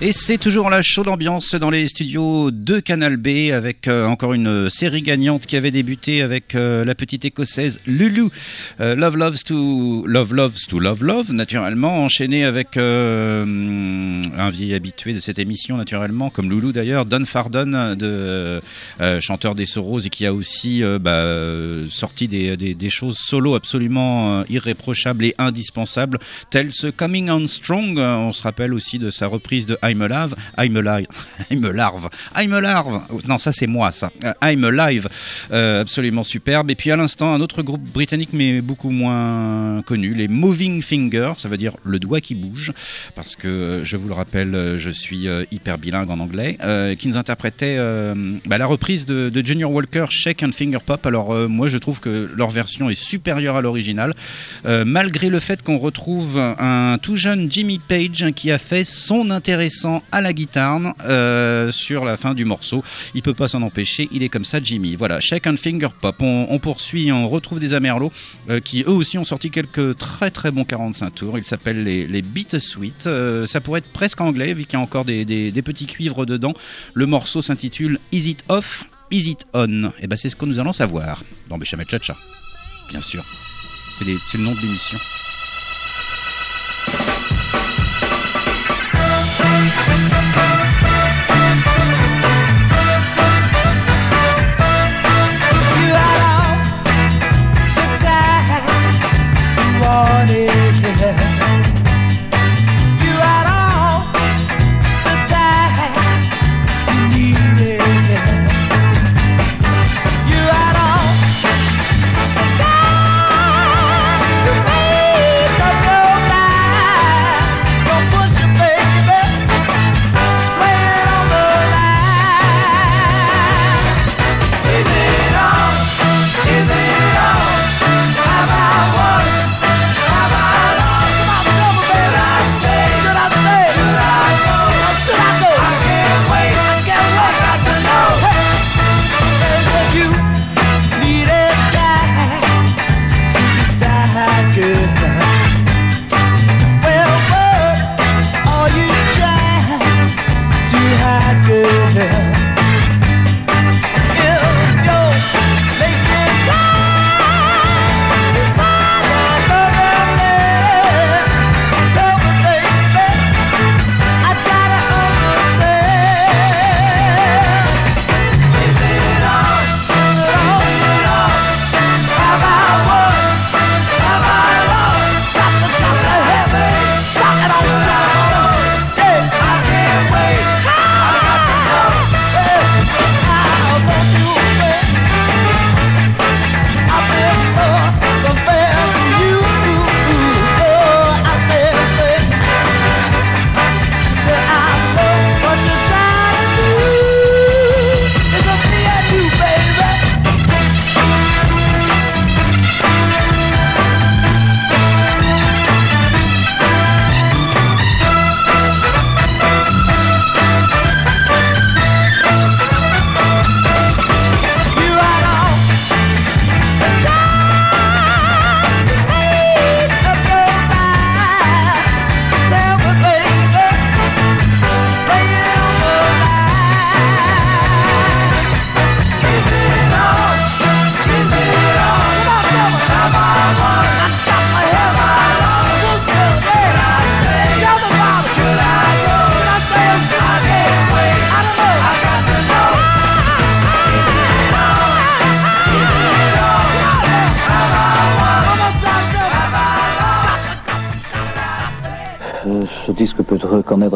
Et 0.09 0.11
c'est 0.11 0.39
toujours 0.39 0.71
la 0.71 0.81
chaude 0.81 1.07
ambiance 1.07 1.53
dans 1.53 1.69
les 1.69 1.87
studios 1.87 2.49
de 2.49 2.79
Canal 2.79 3.17
B 3.17 3.51
avec 3.53 3.87
euh, 3.87 4.07
encore 4.07 4.33
une 4.33 4.67
série 4.67 5.03
gagnante 5.03 5.45
qui 5.45 5.55
avait 5.55 5.69
débuté 5.69 6.23
avec 6.23 6.55
euh, 6.55 6.83
la 6.83 6.95
petite 6.95 7.25
écossaise 7.25 7.79
Lulu. 7.85 8.29
Euh, 8.79 8.95
Love 8.95 9.17
Loves 9.17 9.43
to 9.43 10.07
Love 10.07 10.33
Loves 10.33 10.65
to 10.67 10.79
Love 10.79 11.03
Love, 11.03 11.31
naturellement, 11.31 12.03
enchaîné 12.03 12.43
avec 12.43 12.75
euh, 12.75 14.23
un 14.35 14.49
vieil 14.49 14.73
habitué 14.73 15.13
de 15.13 15.19
cette 15.19 15.37
émission, 15.37 15.77
naturellement, 15.77 16.31
comme 16.31 16.49
Lulu 16.49 16.73
d'ailleurs, 16.73 17.05
Don 17.05 17.25
Fardon, 17.25 17.71
euh, 18.01 18.61
chanteur 19.21 19.53
des 19.53 19.65
Soros 19.65 19.99
et 19.99 20.09
qui 20.09 20.25
a 20.25 20.33
aussi 20.33 20.83
euh, 20.83 20.97
bah, 20.97 21.17
euh, 21.17 21.85
sorti 21.91 22.27
des, 22.27 22.57
des, 22.57 22.89
choses 22.89 23.19
solo 23.19 23.53
absolument 23.53 24.39
euh, 24.39 24.43
irréprochables 24.49 25.23
et 25.25 25.35
indispensables, 25.37 26.17
telles 26.49 26.73
ce 26.73 26.87
Coming 26.87 27.29
on 27.29 27.45
Strong. 27.45 27.99
Euh, 27.99 28.15
On 28.15 28.33
se 28.33 28.41
rappelle 28.41 28.73
aussi 28.73 28.97
de 28.97 29.11
sa 29.11 29.27
reprise 29.27 29.67
de 29.67 29.77
I'm 29.83 29.98
Alive. 30.01 30.35
I'm 30.57 30.75
Alive. 30.75 31.07
I'm 31.51 31.71
Larve. 31.71 32.09
I'm 32.35 32.51
Larve. 32.59 33.01
Non, 33.27 33.37
ça 33.37 33.51
c'est 33.51 33.67
moi, 33.67 33.91
ça. 33.91 34.11
Euh, 34.23 34.33
I'm 34.43 34.63
Alive. 34.63 35.07
Euh, 35.51 35.81
absolument 35.81 36.23
superbe. 36.23 36.69
Et 36.71 36.75
puis 36.75 36.91
à 36.91 36.95
l'instant, 36.95 37.33
un 37.33 37.41
autre 37.41 37.61
groupe 37.61 37.83
britannique, 37.83 38.29
mais 38.33 38.61
beaucoup 38.61 38.89
moins 38.89 39.81
connu, 39.85 40.13
les 40.13 40.27
Moving 40.27 40.81
Fingers, 40.81 41.33
ça 41.37 41.49
veut 41.49 41.57
dire 41.57 41.73
le 41.83 41.99
doigt 41.99 42.21
qui 42.21 42.35
bouge, 42.35 42.71
parce 43.15 43.35
que 43.35 43.47
euh, 43.47 43.85
je 43.85 43.97
vous 43.97 44.07
le 44.07 44.13
rappelle, 44.13 44.53
euh, 44.55 44.79
je 44.79 44.89
suis 44.89 45.27
euh, 45.27 45.45
hyper 45.51 45.77
bilingue 45.77 46.09
en 46.09 46.19
anglais, 46.19 46.57
euh, 46.63 46.95
qui 46.95 47.07
nous 47.07 47.17
interprétait 47.17 47.75
euh, 47.77 48.13
bah, 48.45 48.57
la 48.57 48.65
reprise 48.65 49.05
de, 49.05 49.29
de 49.29 49.45
Junior 49.45 49.71
Walker, 49.71 50.05
Shake 50.09 50.43
and 50.43 50.51
Finger 50.51 50.79
Pop. 50.85 51.05
Alors 51.05 51.33
euh, 51.33 51.47
moi, 51.47 51.67
je 51.67 51.77
trouve 51.77 51.99
que 51.99 52.29
leur 52.35 52.49
version 52.49 52.89
est 52.89 52.99
supérieure 52.99 53.55
à 53.55 53.61
l'original, 53.61 54.13
euh, 54.65 54.83
malgré 54.85 55.29
le 55.29 55.39
fait 55.39 55.63
qu'on 55.63 55.77
retrouve 55.77 56.37
un 56.37 56.97
tout 57.01 57.15
jeune 57.15 57.51
Jimmy 57.51 57.79
Page 57.79 58.25
qui 58.35 58.51
a 58.51 58.57
fait 58.57 58.83
son 58.83 59.31
intéressant 59.31 59.88
à 60.11 60.21
la 60.21 60.33
guitare 60.33 60.93
euh, 61.05 61.71
sur 61.71 62.05
la 62.05 62.17
fin 62.17 62.33
du 62.33 62.45
morceau. 62.45 62.83
Il 63.13 63.21
peut 63.21 63.33
pas 63.33 63.47
s'en 63.47 63.61
empêcher, 63.61 64.07
il 64.11 64.23
est 64.23 64.29
comme 64.29 64.45
ça, 64.45 64.59
Jimmy. 64.61 64.95
Voilà, 64.95 65.19
Shake 65.19 65.47
and 65.47 65.57
Finger 65.57 65.89
Pop. 65.99 66.15
On, 66.21 66.59
poursuit, 66.59 67.11
on 67.11 67.29
retrouve 67.29 67.59
des 67.59 67.73
Amerlots 67.73 68.11
euh, 68.49 68.59
qui 68.59 68.81
eux 68.83 68.91
aussi 68.91 69.17
ont 69.17 69.25
sorti 69.25 69.51
quelques 69.51 69.97
très 69.97 70.31
très 70.31 70.51
bons 70.51 70.65
45 70.65 71.15
tours. 71.15 71.37
Ils 71.37 71.43
s'appellent 71.43 71.83
les, 71.83 72.07
les 72.07 72.21
Beat 72.21 72.59
Sweet. 72.59 73.07
Euh, 73.07 73.47
ça 73.47 73.61
pourrait 73.61 73.79
être 73.79 73.91
presque 73.91 74.21
anglais 74.21 74.53
vu 74.53 74.65
qu'il 74.65 74.73
y 74.73 74.81
a 74.81 74.83
encore 74.83 75.05
des, 75.05 75.51
petits 75.63 75.85
cuivres 75.85 76.25
dedans. 76.25 76.53
Le 76.93 77.05
morceau 77.05 77.41
s'intitule 77.41 77.99
Is 78.11 78.29
It 78.29 78.43
Off, 78.47 78.85
Is 79.11 79.29
It 79.29 79.45
On? 79.53 79.91
Et 79.99 80.07
ben 80.07 80.15
c'est 80.15 80.29
ce 80.29 80.35
que 80.35 80.45
nous 80.45 80.59
allons 80.59 80.73
savoir 80.73 81.23
dans 81.49 81.57
Béchamel 81.57 81.87
Chacha. 81.89 82.17
Bien 82.89 83.01
sûr. 83.01 83.25
C'est 83.97 84.05
le 84.05 84.43
nom 84.43 84.53
de 84.53 84.61
l'émission. 84.61 84.97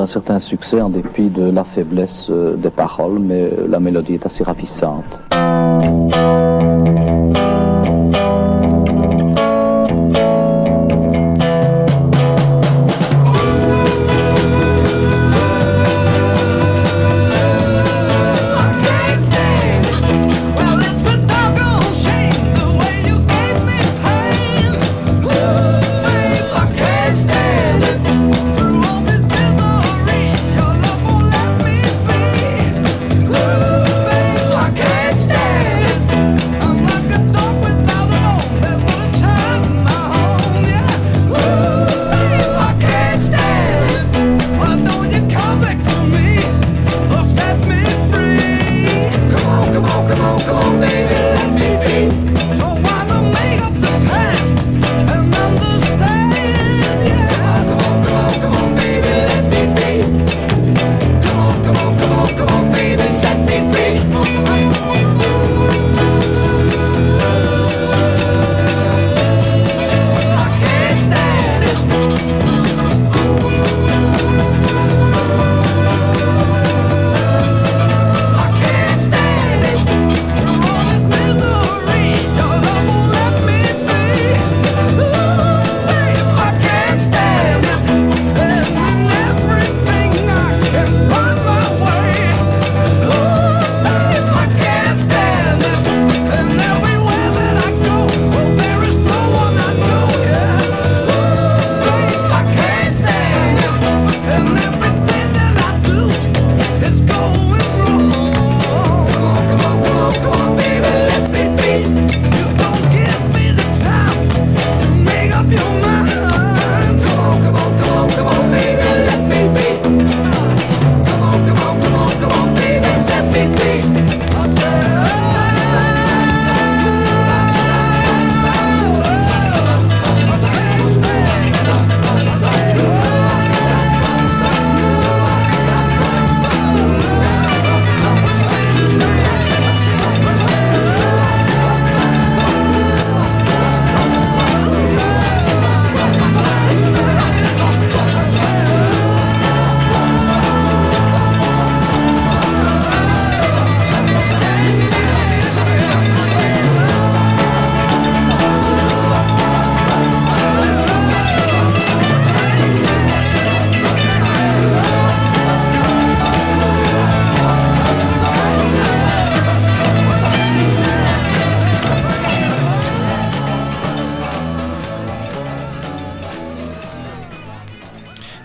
Un 0.04 0.08
certain 0.08 0.40
succès 0.40 0.82
en 0.82 0.90
dépit 0.90 1.30
de 1.30 1.50
la 1.50 1.64
faiblesse 1.64 2.28
euh, 2.30 2.58
des 2.58 2.70
paroles, 2.70 3.20
mais 3.20 3.44
euh, 3.44 3.68
la 3.70 3.80
mélodie 3.80 4.16
est 4.16 4.26
assez 4.26 4.44
ravissante. 4.44 5.18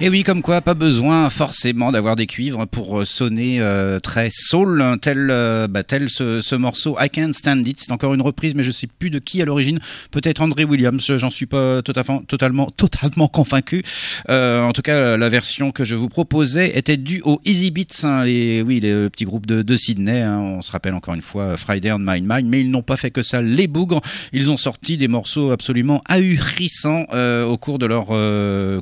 Et 0.08 0.10
oui, 0.10 0.22
comme 0.22 0.40
quoi, 0.40 0.62
pas 0.62 0.72
besoin 0.72 1.28
forcément 1.28 1.92
d'avoir 1.92 2.16
des 2.16 2.26
cuivres 2.26 2.66
pour 2.66 3.00
euh, 3.00 3.04
sonner 3.04 3.60
euh, 3.60 4.00
très 4.00 4.30
soul, 4.32 4.82
tel, 5.02 5.28
euh, 5.30 5.68
bah, 5.68 5.82
tel 5.82 6.08
ce, 6.08 6.40
ce 6.40 6.54
morceau 6.54 6.96
I 6.98 7.10
Can't 7.10 7.34
Stand 7.34 7.68
It. 7.68 7.78
C'est 7.78 7.92
encore 7.92 8.14
une 8.14 8.22
reprise, 8.22 8.54
mais 8.54 8.62
je 8.62 8.70
sais 8.70 8.86
plus 8.86 9.10
de 9.10 9.18
qui 9.18 9.42
à 9.42 9.44
l'origine. 9.44 9.80
Peut-être 10.10 10.40
André 10.40 10.64
Williams, 10.64 11.18
j'en 11.18 11.28
suis 11.28 11.44
pas 11.44 11.82
totalement, 11.82 12.22
totalement, 12.22 12.70
totalement 12.70 13.28
convaincu. 13.28 13.82
En 14.30 14.72
tout 14.72 14.80
cas, 14.80 15.18
la 15.18 15.28
version 15.28 15.72
que 15.72 15.84
je 15.84 15.94
vous 15.94 16.08
proposais 16.08 16.78
était 16.78 16.96
due 16.96 17.20
aux 17.26 17.42
Easy 17.44 17.70
Beats, 17.70 18.04
hein, 18.04 18.24
les, 18.24 18.62
oui, 18.62 18.80
les 18.80 19.10
petits 19.10 19.26
groupes 19.26 19.44
de, 19.44 19.76
Sydney. 19.76 20.22
hein. 20.22 20.38
on 20.38 20.62
se 20.62 20.72
rappelle 20.72 20.94
encore 20.94 21.12
une 21.12 21.20
fois 21.20 21.58
Friday 21.58 21.92
on 21.92 21.98
My 21.98 22.22
Mind, 22.22 22.48
mais 22.48 22.60
ils 22.62 22.70
n'ont 22.70 22.80
pas 22.80 22.96
fait 22.96 23.10
que 23.10 23.20
ça. 23.20 23.42
Les 23.42 23.66
bougres, 23.66 24.00
ils 24.32 24.50
ont 24.50 24.56
sorti 24.56 24.96
des 24.96 25.08
morceaux 25.08 25.50
absolument 25.50 26.00
ahurissants 26.08 27.04
au 27.12 27.58
cours 27.58 27.78
de 27.78 27.84
leur 27.84 28.06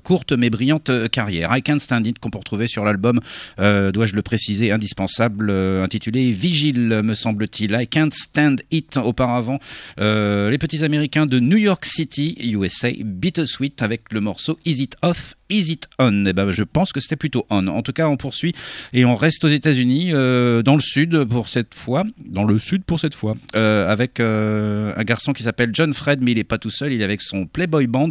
courte 0.02 0.30
mais 0.30 0.50
brillante 0.50 0.88
I 1.18 1.62
Can't 1.62 1.78
Stand 1.78 2.06
It 2.06 2.18
qu'on 2.18 2.30
peut 2.30 2.38
retrouver 2.38 2.66
sur 2.66 2.84
l'album, 2.84 3.20
euh, 3.58 3.92
dois-je 3.92 4.14
le 4.14 4.22
préciser, 4.22 4.70
indispensable, 4.72 5.50
euh, 5.50 5.82
intitulé 5.82 6.32
Vigile, 6.32 7.00
me 7.02 7.14
semble-t-il. 7.14 7.76
I 7.78 7.86
Can't 7.86 8.10
Stand 8.12 8.62
It 8.70 8.96
auparavant. 8.96 9.58
Euh, 9.98 10.50
les 10.50 10.58
petits 10.58 10.84
Américains 10.84 11.26
de 11.26 11.38
New 11.38 11.56
York 11.56 11.84
City, 11.84 12.36
USA, 12.42 12.90
Bittersweet 12.98 13.82
avec 13.82 14.12
le 14.12 14.20
morceau 14.20 14.58
Is 14.64 14.82
It 14.82 14.96
Off 15.02 15.34
Is 15.50 15.72
It 15.72 15.88
On? 15.98 16.26
Eh 16.26 16.32
ben, 16.32 16.50
je 16.50 16.62
pense 16.62 16.92
que 16.92 17.00
c'était 17.00 17.16
plutôt 17.16 17.46
on. 17.50 17.66
En 17.68 17.82
tout 17.82 17.92
cas, 17.92 18.08
on 18.08 18.16
poursuit 18.16 18.54
et 18.92 19.04
on 19.04 19.14
reste 19.14 19.44
aux 19.44 19.48
États-Unis, 19.48 20.10
euh, 20.12 20.62
dans 20.62 20.74
le 20.74 20.80
sud 20.80 21.24
pour 21.24 21.48
cette 21.48 21.74
fois, 21.74 22.04
dans 22.24 22.44
le 22.44 22.58
sud 22.58 22.84
pour 22.84 23.00
cette 23.00 23.14
fois, 23.14 23.36
euh, 23.54 23.88
avec 23.88 24.20
euh, 24.20 24.92
un 24.96 25.04
garçon 25.04 25.32
qui 25.32 25.42
s'appelle 25.42 25.70
John 25.72 25.94
Fred, 25.94 26.20
mais 26.22 26.32
il 26.32 26.38
est 26.38 26.44
pas 26.44 26.58
tout 26.58 26.70
seul, 26.70 26.92
il 26.92 27.00
est 27.00 27.04
avec 27.04 27.20
son 27.22 27.46
Playboy 27.46 27.86
Band. 27.86 28.10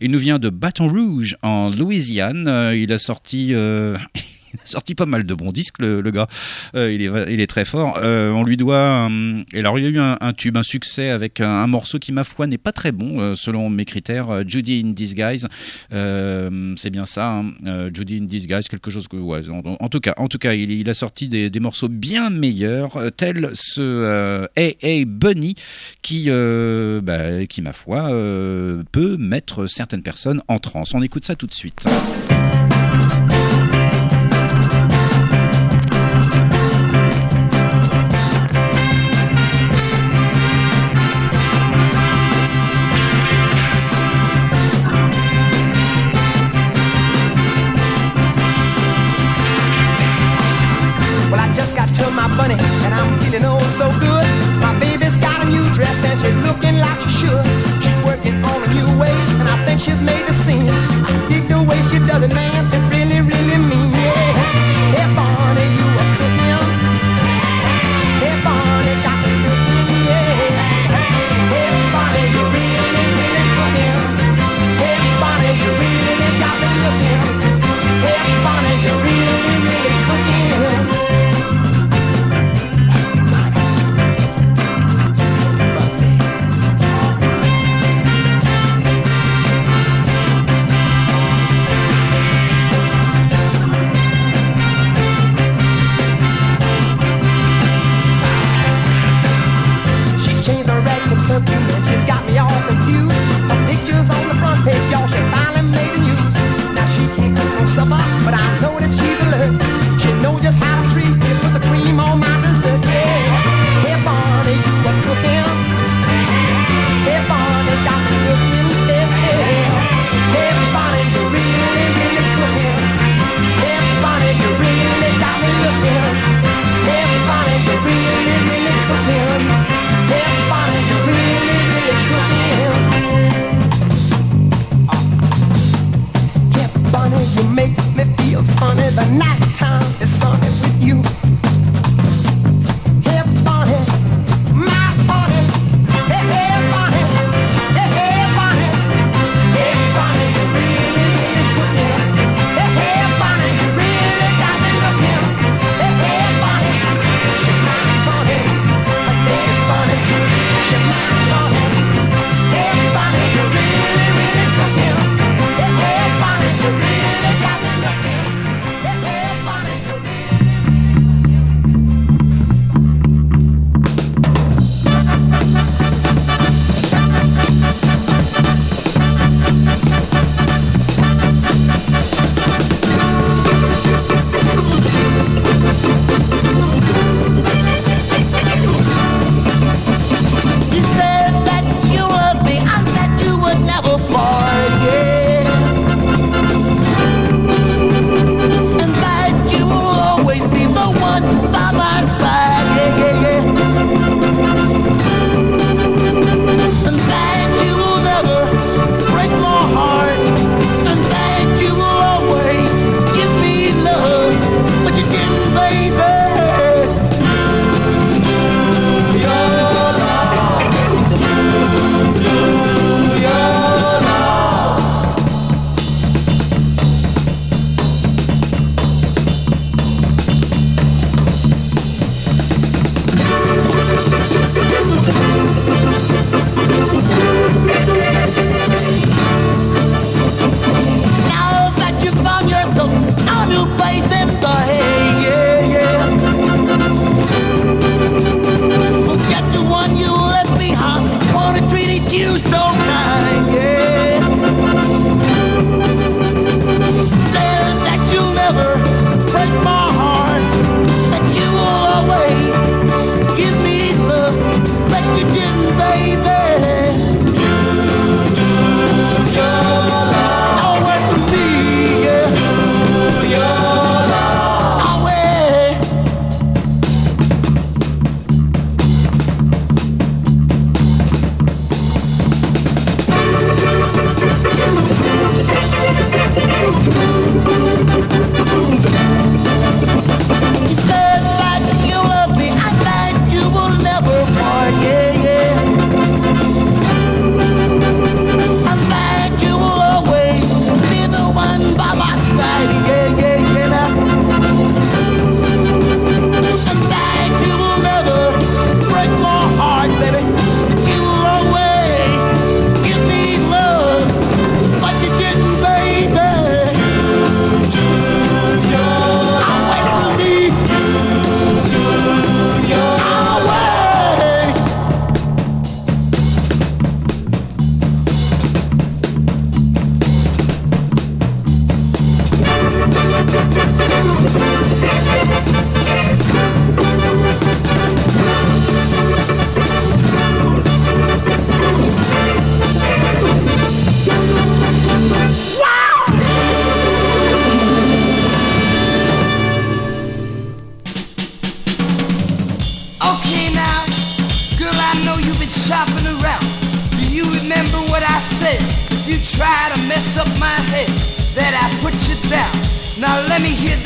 Il 0.00 0.10
nous 0.10 0.18
vient 0.18 0.38
de 0.38 0.50
Baton 0.50 0.88
Rouge 0.88 1.36
en 1.42 1.70
Louisiane. 1.70 2.46
Euh, 2.48 2.76
il 2.76 2.92
a 2.92 2.98
sorti. 2.98 3.54
euh, 4.54 4.58
il 4.58 4.60
a 4.62 4.66
sorti 4.66 4.94
pas 4.94 5.06
mal 5.06 5.24
de 5.24 5.34
bons 5.34 5.52
disques, 5.52 5.78
le, 5.80 6.00
gars. 6.10 6.28
Euh, 6.74 6.92
il, 6.92 7.02
est, 7.02 7.10
il 7.32 7.40
est 7.40 7.46
très 7.46 7.64
fort. 7.64 7.98
Euh, 8.02 8.30
on 8.30 8.44
lui 8.44 8.56
doit. 8.56 9.06
un- 9.06 9.42
et 9.52 9.58
alors, 9.58 9.78
il 9.78 9.84
y 9.84 9.86
a 9.86 9.90
eu 9.90 9.98
un, 9.98 10.32
tube, 10.32 10.56
un 10.56 10.62
succès 10.62 11.10
avec 11.10 11.40
un, 11.40 11.66
morceau 11.66 11.98
qui, 11.98 12.12
ma 12.12 12.24
foi, 12.24 12.46
n'est 12.46 12.58
pas 12.58 12.72
très 12.72 12.92
bon, 12.92 13.20
euh, 13.20 13.34
selon 13.34 13.70
mes 13.70 13.84
critères. 13.84 14.30
euh, 14.30 14.42
Judy 14.46 14.82
in 14.84 14.90
Disguise. 14.90 15.48
Euh, 15.92 16.74
c'est 16.76 16.90
bien 16.90 17.06
ça. 17.06 17.30
hein. 17.30 17.52
Euh, 17.66 17.90
Judy 17.92 18.18
in 18.18 18.24
Disguise, 18.24 18.68
quelque 18.68 18.90
chose 18.90 19.08
que. 19.08 19.16
En, 19.16 19.62
en 19.80 19.88
tout 19.88 20.00
cas, 20.00 20.14
en 20.16 20.28
tout 20.28 20.38
cas 20.38 20.54
il, 20.54 20.88
a 20.88 20.94
sorti 20.94 21.28
des, 21.28 21.50
des 21.50 21.60
morceaux 21.60 21.88
bien 21.88 22.30
meilleurs, 22.30 22.96
euh, 22.96 23.10
tels 23.10 23.50
ce 23.54 23.80
euh, 23.80 24.46
Hey 24.56 24.76
Hey 24.82 25.04
Bunny, 25.04 25.54
qui, 26.02 26.26
euh, 26.28 27.00
bah, 27.00 27.46
qui 27.46 27.62
ma 27.62 27.72
foi, 27.72 28.10
euh, 28.12 28.82
peut 28.92 29.16
mettre 29.16 29.66
certaines 29.66 30.02
personnes 30.02 30.42
en 30.48 30.58
transe. 30.58 30.94
On 30.94 31.02
écoute 31.02 31.24
ça 31.24 31.34
tout 31.36 31.46
de 31.46 31.54
suite. 31.54 31.86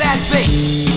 bad 0.09 0.29
bass. 0.31 0.88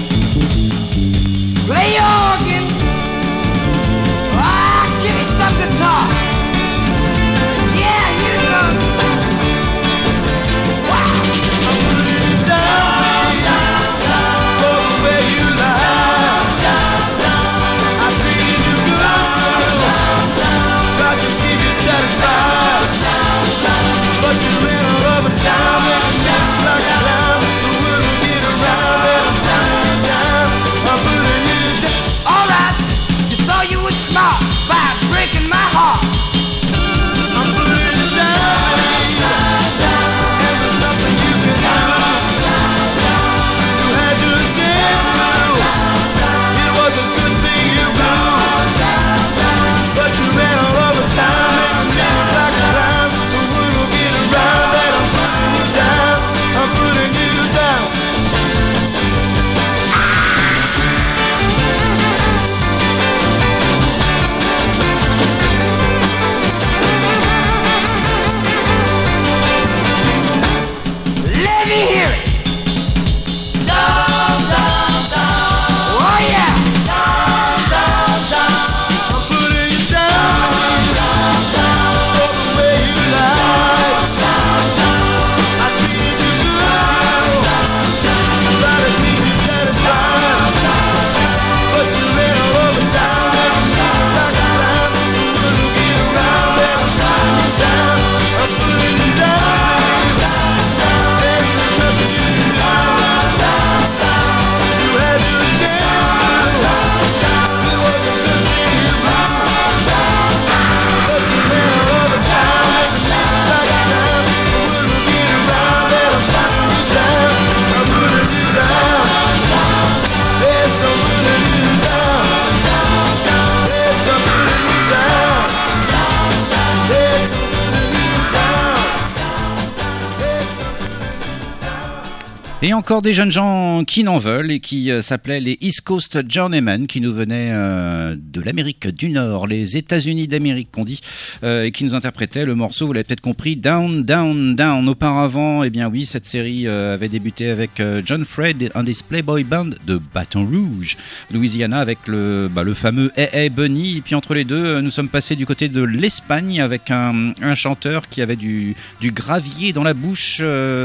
Et 132.72 132.74
encore 132.74 133.02
des 133.02 133.12
jeunes 133.12 133.30
gens 133.30 133.84
qui 133.84 134.02
n'en 134.02 134.16
veulent 134.16 134.50
et 134.50 134.58
qui 134.58 134.90
euh, 134.90 135.02
s'appelaient 135.02 135.40
les 135.40 135.58
East 135.60 135.82
Coast 135.82 136.20
Journeymen, 136.26 136.86
qui 136.86 137.02
nous 137.02 137.12
venaient 137.12 137.50
euh, 137.50 138.16
de 138.18 138.40
l'Amérique 138.40 138.88
du 138.88 139.10
Nord, 139.10 139.46
les 139.46 139.76
États-Unis 139.76 140.26
d'Amérique, 140.26 140.70
qu'on 140.72 140.84
dit, 140.84 141.02
euh, 141.44 141.64
et 141.64 141.70
qui 141.70 141.84
nous 141.84 141.94
interprétaient 141.94 142.46
le 142.46 142.54
morceau, 142.54 142.86
vous 142.86 142.94
l'avez 142.94 143.04
peut-être 143.04 143.20
compris, 143.20 143.56
Down, 143.56 144.04
Down, 144.04 144.56
Down. 144.56 144.88
Auparavant, 144.88 145.64
eh 145.64 145.68
bien 145.68 145.90
oui, 145.90 146.06
cette 146.06 146.24
série 146.24 146.66
avait 146.66 147.10
débuté 147.10 147.50
avec 147.50 147.82
John 148.06 148.24
Fred, 148.24 148.70
un 148.74 148.84
des 148.84 148.94
Playboy 149.06 149.44
Band 149.44 149.70
de 149.86 150.00
Baton 150.14 150.46
Rouge, 150.46 150.96
Louisiana, 151.30 151.78
avec 151.78 151.98
le, 152.06 152.48
bah, 152.50 152.62
le 152.62 152.72
fameux 152.72 153.12
Hey 153.16 153.28
Hey 153.34 153.50
Bunny. 153.50 153.98
Et 153.98 154.00
puis 154.00 154.14
entre 154.14 154.32
les 154.32 154.44
deux, 154.44 154.80
nous 154.80 154.90
sommes 154.90 155.10
passés 155.10 155.36
du 155.36 155.44
côté 155.44 155.68
de 155.68 155.82
l'Espagne 155.82 156.62
avec 156.62 156.90
un, 156.90 157.34
chanteur 157.54 158.08
qui 158.08 158.22
avait 158.22 158.36
du, 158.36 158.74
gravier 159.02 159.74
dans 159.74 159.82
la 159.82 159.92
bouche, 159.92 160.40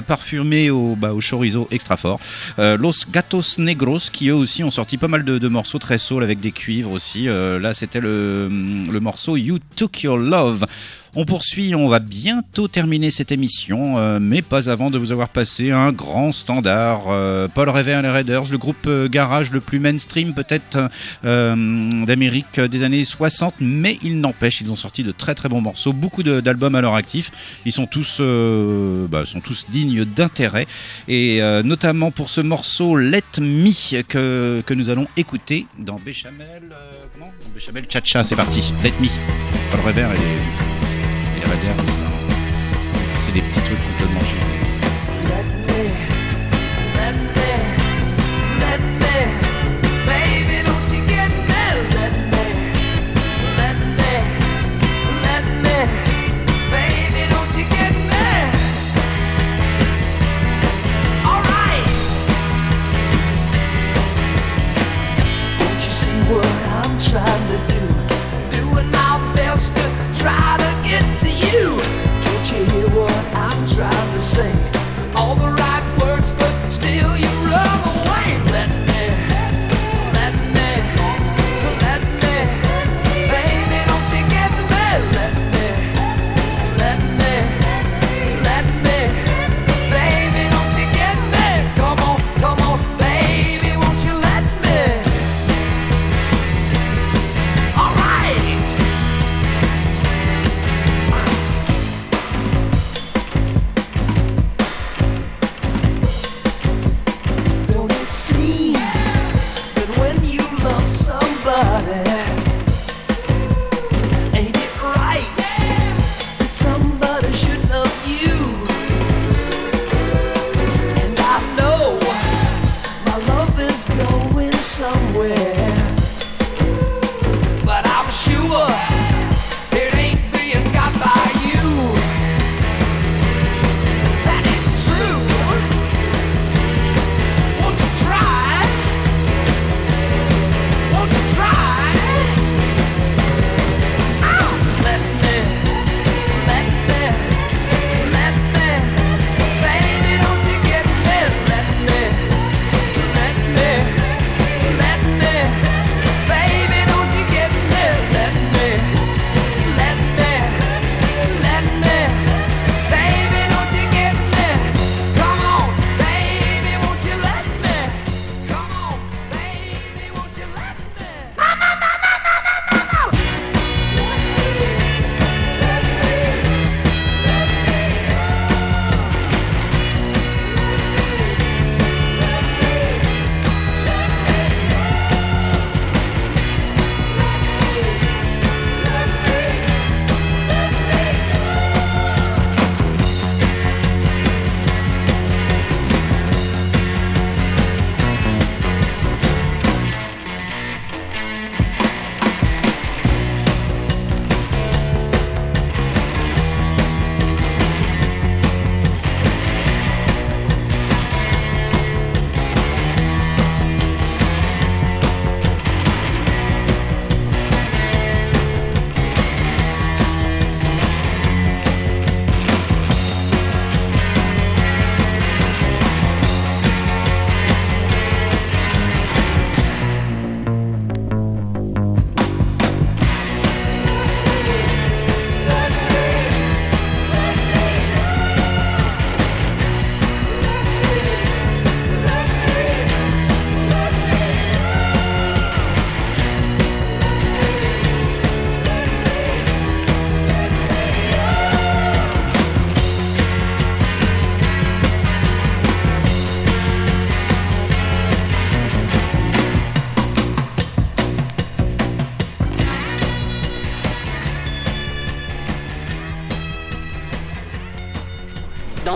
parfumé 0.06 0.70
au, 0.70 0.98
bah, 0.98 1.14
chorizo 1.22 1.70
extra 1.78 1.98
fort. 1.98 2.20
Euh, 2.60 2.78
Los 2.78 3.06
Gatos 3.12 3.58
Negros, 3.58 4.10
qui 4.12 4.30
eux 4.30 4.36
aussi 4.36 4.64
ont 4.64 4.72
sorti 4.72 4.98
pas 4.98 5.08
mal 5.08 5.24
de, 5.24 5.48
morceaux 5.48 5.80
très 5.80 5.98
soul 5.98 6.24
avec 6.24 6.40
des 6.40 6.52
cuivres 6.52 6.92
aussi. 6.92 7.30
Euh, 7.30 7.60
là, 7.60 7.74
c'était 7.74 8.02
le 8.02 9.00
morceau 9.00 9.38
You 9.38 9.60
Took 9.76 10.04
Your 10.04 10.18
Love. 10.18 10.66
On 11.20 11.26
poursuit, 11.26 11.74
on 11.74 11.88
va 11.88 11.98
bientôt 11.98 12.68
terminer 12.68 13.10
cette 13.10 13.32
émission, 13.32 13.98
euh, 13.98 14.20
mais 14.22 14.44
pas 14.44 14.70
avant 14.70 14.92
de 14.92 15.00
vous 15.00 15.12
avoir 15.12 15.30
passé 15.30 15.72
un 15.72 15.92
grand 15.92 16.32
standard. 16.32 17.06
Euh, 17.08 17.48
Paul 17.48 17.70
Revere 17.70 17.98
et 17.98 18.02
les 18.04 18.10
Raiders, 18.12 18.44
le 18.52 18.60
groupe 18.60 18.86
euh, 18.86 19.10
garage 19.10 19.52
le 19.52 19.60
plus 19.60 19.80
mainstream 19.80 20.36
peut-être 20.36 20.92
d'Amérique 21.24 22.60
des 22.60 22.84
années 22.84 23.04
60, 23.04 23.56
mais 23.60 23.98
il 24.04 24.22
n'empêche, 24.22 24.62
ils 24.62 24.72
ont 24.72 24.76
sorti 24.76 25.02
de 25.02 25.12
très 25.12 25.34
très 25.34 25.50
bons 25.50 25.60
morceaux, 25.60 25.92
beaucoup 25.92 26.22
d'albums 26.22 26.76
à 26.76 26.82
leur 26.82 26.94
actif. 26.94 27.32
Ils 27.66 27.72
sont 27.72 27.88
tous, 27.88 28.22
bah, 29.10 29.26
sont 29.26 29.42
tous 29.42 29.66
dignes 29.72 30.06
d'intérêt, 30.06 30.68
et 31.08 31.42
notamment 31.64 32.12
pour 32.12 32.30
ce 32.30 32.42
morceau 32.42 32.96
Let 32.96 33.24
Me 33.40 34.04
que, 34.04 34.62
que 34.64 34.74
nous 34.76 34.92
allons 34.92 35.08
écouter 35.18 35.66
dans 35.80 35.96
Béchamel. 35.96 36.62
comment? 37.16 37.34
Dans 37.44 37.54
Béchamel 37.56 37.86
Cha-Cha, 37.90 38.24
c'est 38.24 38.36
parti. 38.36 38.72
Let 38.84 38.94
Me. 39.02 39.08
Paul 39.72 39.82
Revere 39.82 40.12
et 40.14 40.77
c'est 43.16 43.32
des 43.34 43.42
petits 43.42 43.62
trucs 43.62 43.80
complètement 43.80 44.22
géniaux. 44.22 44.47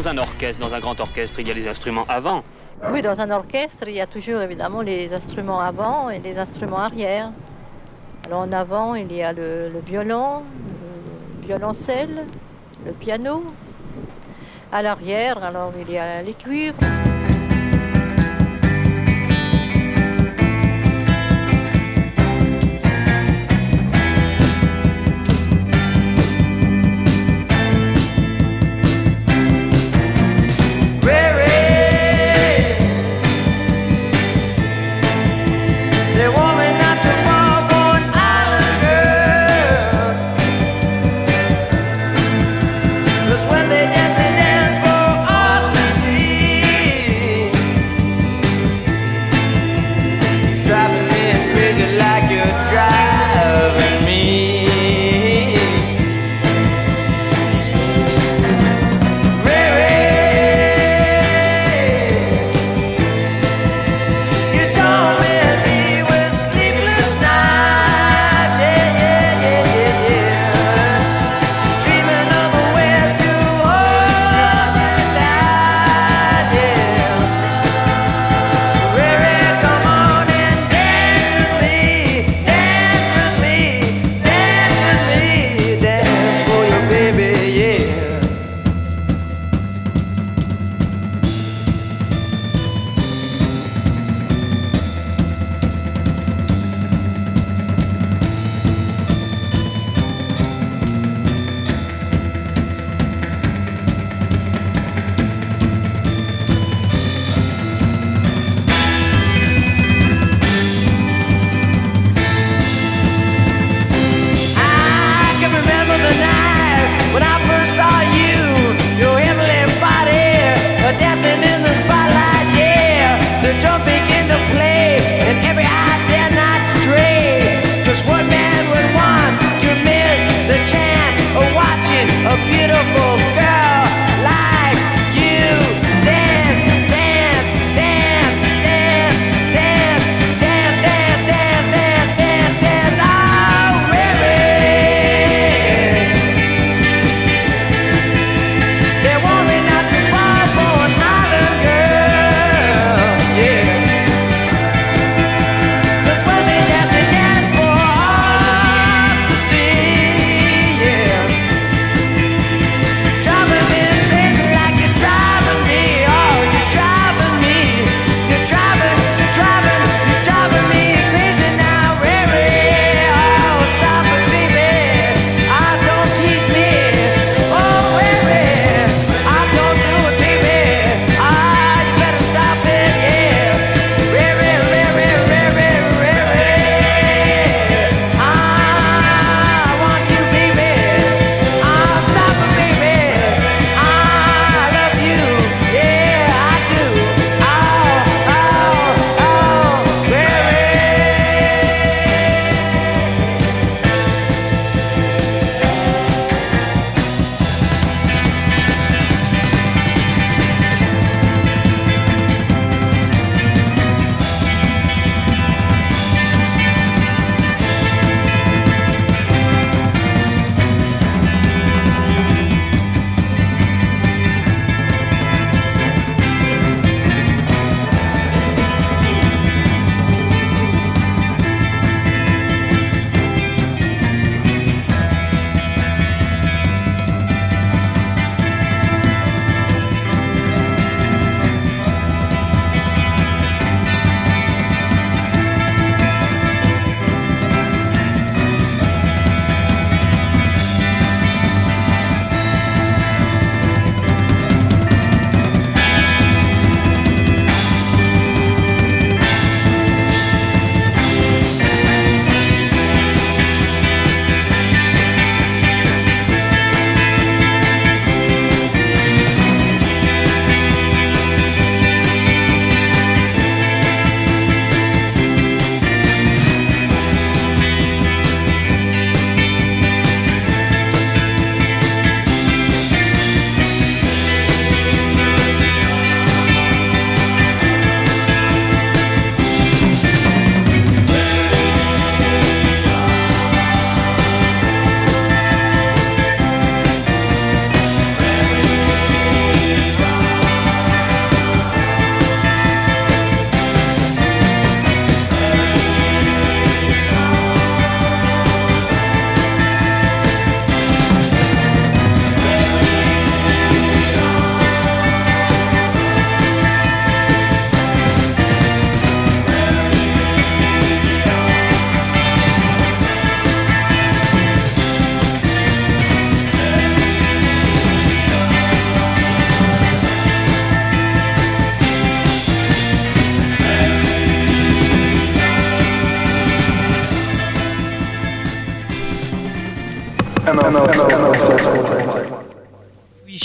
Dans 0.01 0.09
un 0.09 0.17
orchestre, 0.17 0.59
dans 0.59 0.73
un 0.73 0.79
grand 0.79 0.99
orchestre, 0.99 1.41
il 1.41 1.47
y 1.47 1.51
a 1.51 1.53
les 1.53 1.67
instruments 1.67 2.07
avant. 2.09 2.43
Oui, 2.91 3.03
dans 3.03 3.19
un 3.19 3.29
orchestre, 3.29 3.83
il 3.87 3.93
y 3.93 4.01
a 4.01 4.07
toujours 4.07 4.41
évidemment 4.41 4.81
les 4.81 5.13
instruments 5.13 5.59
avant 5.59 6.09
et 6.09 6.17
les 6.17 6.39
instruments 6.39 6.79
arrière. 6.79 7.29
Alors 8.25 8.39
en 8.39 8.51
avant, 8.51 8.95
il 8.95 9.13
y 9.13 9.21
a 9.21 9.31
le, 9.31 9.71
violon, 9.85 10.41
le 11.39 11.45
violoncelle, 11.45 12.25
le 12.83 12.93
piano. 12.93 13.43
À 14.71 14.81
l'arrière, 14.81 15.43
alors 15.43 15.71
il 15.79 15.93
y 15.93 15.99
a 15.99 16.23
les 16.23 16.33
cuivres. 16.33 16.79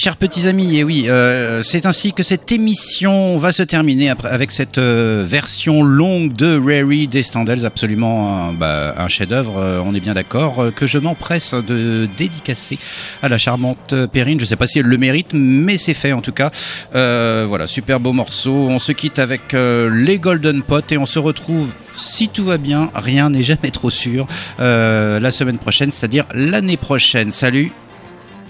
Chers 0.06 0.16
petits 0.16 0.46
amis, 0.46 0.76
et 0.76 0.84
oui, 0.84 1.06
euh, 1.08 1.64
c'est 1.64 1.84
ainsi 1.84 2.12
que 2.12 2.22
cette 2.22 2.52
émission 2.52 3.38
va 3.38 3.50
se 3.50 3.64
terminer 3.64 4.12
avec 4.22 4.52
cette 4.52 4.78
euh, 4.78 5.24
version 5.26 5.82
longue 5.82 6.32
de 6.32 6.56
Rary 6.56 7.08
des 7.08 7.24
Standells, 7.24 7.66
absolument 7.66 8.50
un, 8.50 8.52
bah, 8.52 8.94
chef-d'œuvre, 9.08 9.54
euh, 9.58 9.82
on 9.84 9.96
est 9.96 10.00
bien 10.00 10.14
d'accord, 10.14 10.66
que 10.76 10.86
je 10.86 10.98
m'empresse 10.98 11.54
de 11.54 12.08
dédicacer 12.16 12.78
à 13.20 13.28
la 13.28 13.36
charmante 13.36 13.96
Perrine. 14.12 14.38
Je 14.38 14.44
sais 14.44 14.54
pas 14.54 14.68
si 14.68 14.78
elle 14.78 14.86
le 14.86 14.96
mérite, 14.96 15.30
mais 15.32 15.76
c'est 15.76 15.92
fait 15.92 16.12
en 16.12 16.20
tout 16.20 16.30
cas. 16.30 16.52
Voilà, 16.92 17.66
super 17.66 17.98
beau 17.98 18.12
morceau. 18.12 18.54
On 18.54 18.78
se 18.78 18.92
quitte 18.92 19.18
avec 19.18 19.54
les 19.54 20.20
Golden 20.20 20.62
Pot 20.62 20.92
et 20.92 20.98
on 20.98 21.06
se 21.06 21.18
retrouve. 21.18 21.72
Si 21.96 22.28
tout 22.28 22.44
va 22.44 22.58
bien, 22.58 22.92
rien 22.94 23.30
n'est 23.30 23.42
jamais 23.42 23.72
trop 23.72 23.90
sûr. 23.90 24.28
la 24.60 25.30
semaine 25.32 25.58
prochaine, 25.58 25.90
c'est-à-dire 25.90 26.26
l'année 26.32 26.76
prochaine. 26.76 27.32
Salut, 27.32 27.72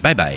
bye 0.02 0.14
bye. 0.14 0.36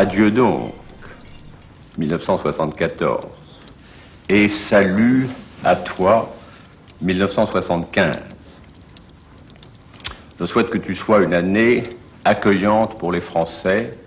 Adieu 0.00 0.30
donc, 0.30 0.74
1974. 1.98 3.26
Et 4.28 4.48
salut 4.70 5.26
à 5.64 5.74
toi, 5.74 6.36
1975. 7.02 8.16
Je 10.38 10.46
souhaite 10.46 10.70
que 10.70 10.78
tu 10.78 10.94
sois 10.94 11.24
une 11.24 11.34
année 11.34 11.82
accueillante 12.24 12.96
pour 13.00 13.10
les 13.10 13.20
Français, 13.20 13.98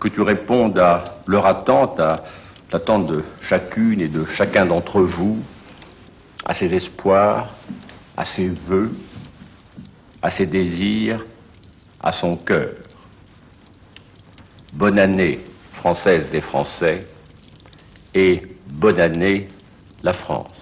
que 0.00 0.06
tu 0.06 0.22
répondes 0.22 0.78
à 0.78 1.02
leur 1.26 1.44
attente, 1.44 1.98
à 1.98 2.22
l'attente 2.72 3.06
de 3.06 3.24
chacune 3.40 4.00
et 4.00 4.08
de 4.08 4.24
chacun 4.24 4.66
d'entre 4.66 5.00
vous, 5.00 5.42
à 6.44 6.54
ses 6.54 6.72
espoirs, 6.72 7.56
à 8.16 8.24
ses 8.24 8.50
vœux, 8.50 8.92
à 10.22 10.30
ses 10.30 10.46
désirs, 10.46 11.24
à 12.00 12.12
son 12.12 12.36
cœur. 12.36 12.68
Bonne 14.78 15.00
année, 15.00 15.40
Françaises 15.72 16.32
et 16.32 16.40
Français, 16.40 17.04
et 18.14 18.40
bonne 18.68 19.00
année, 19.00 19.48
la 20.04 20.12
France. 20.12 20.57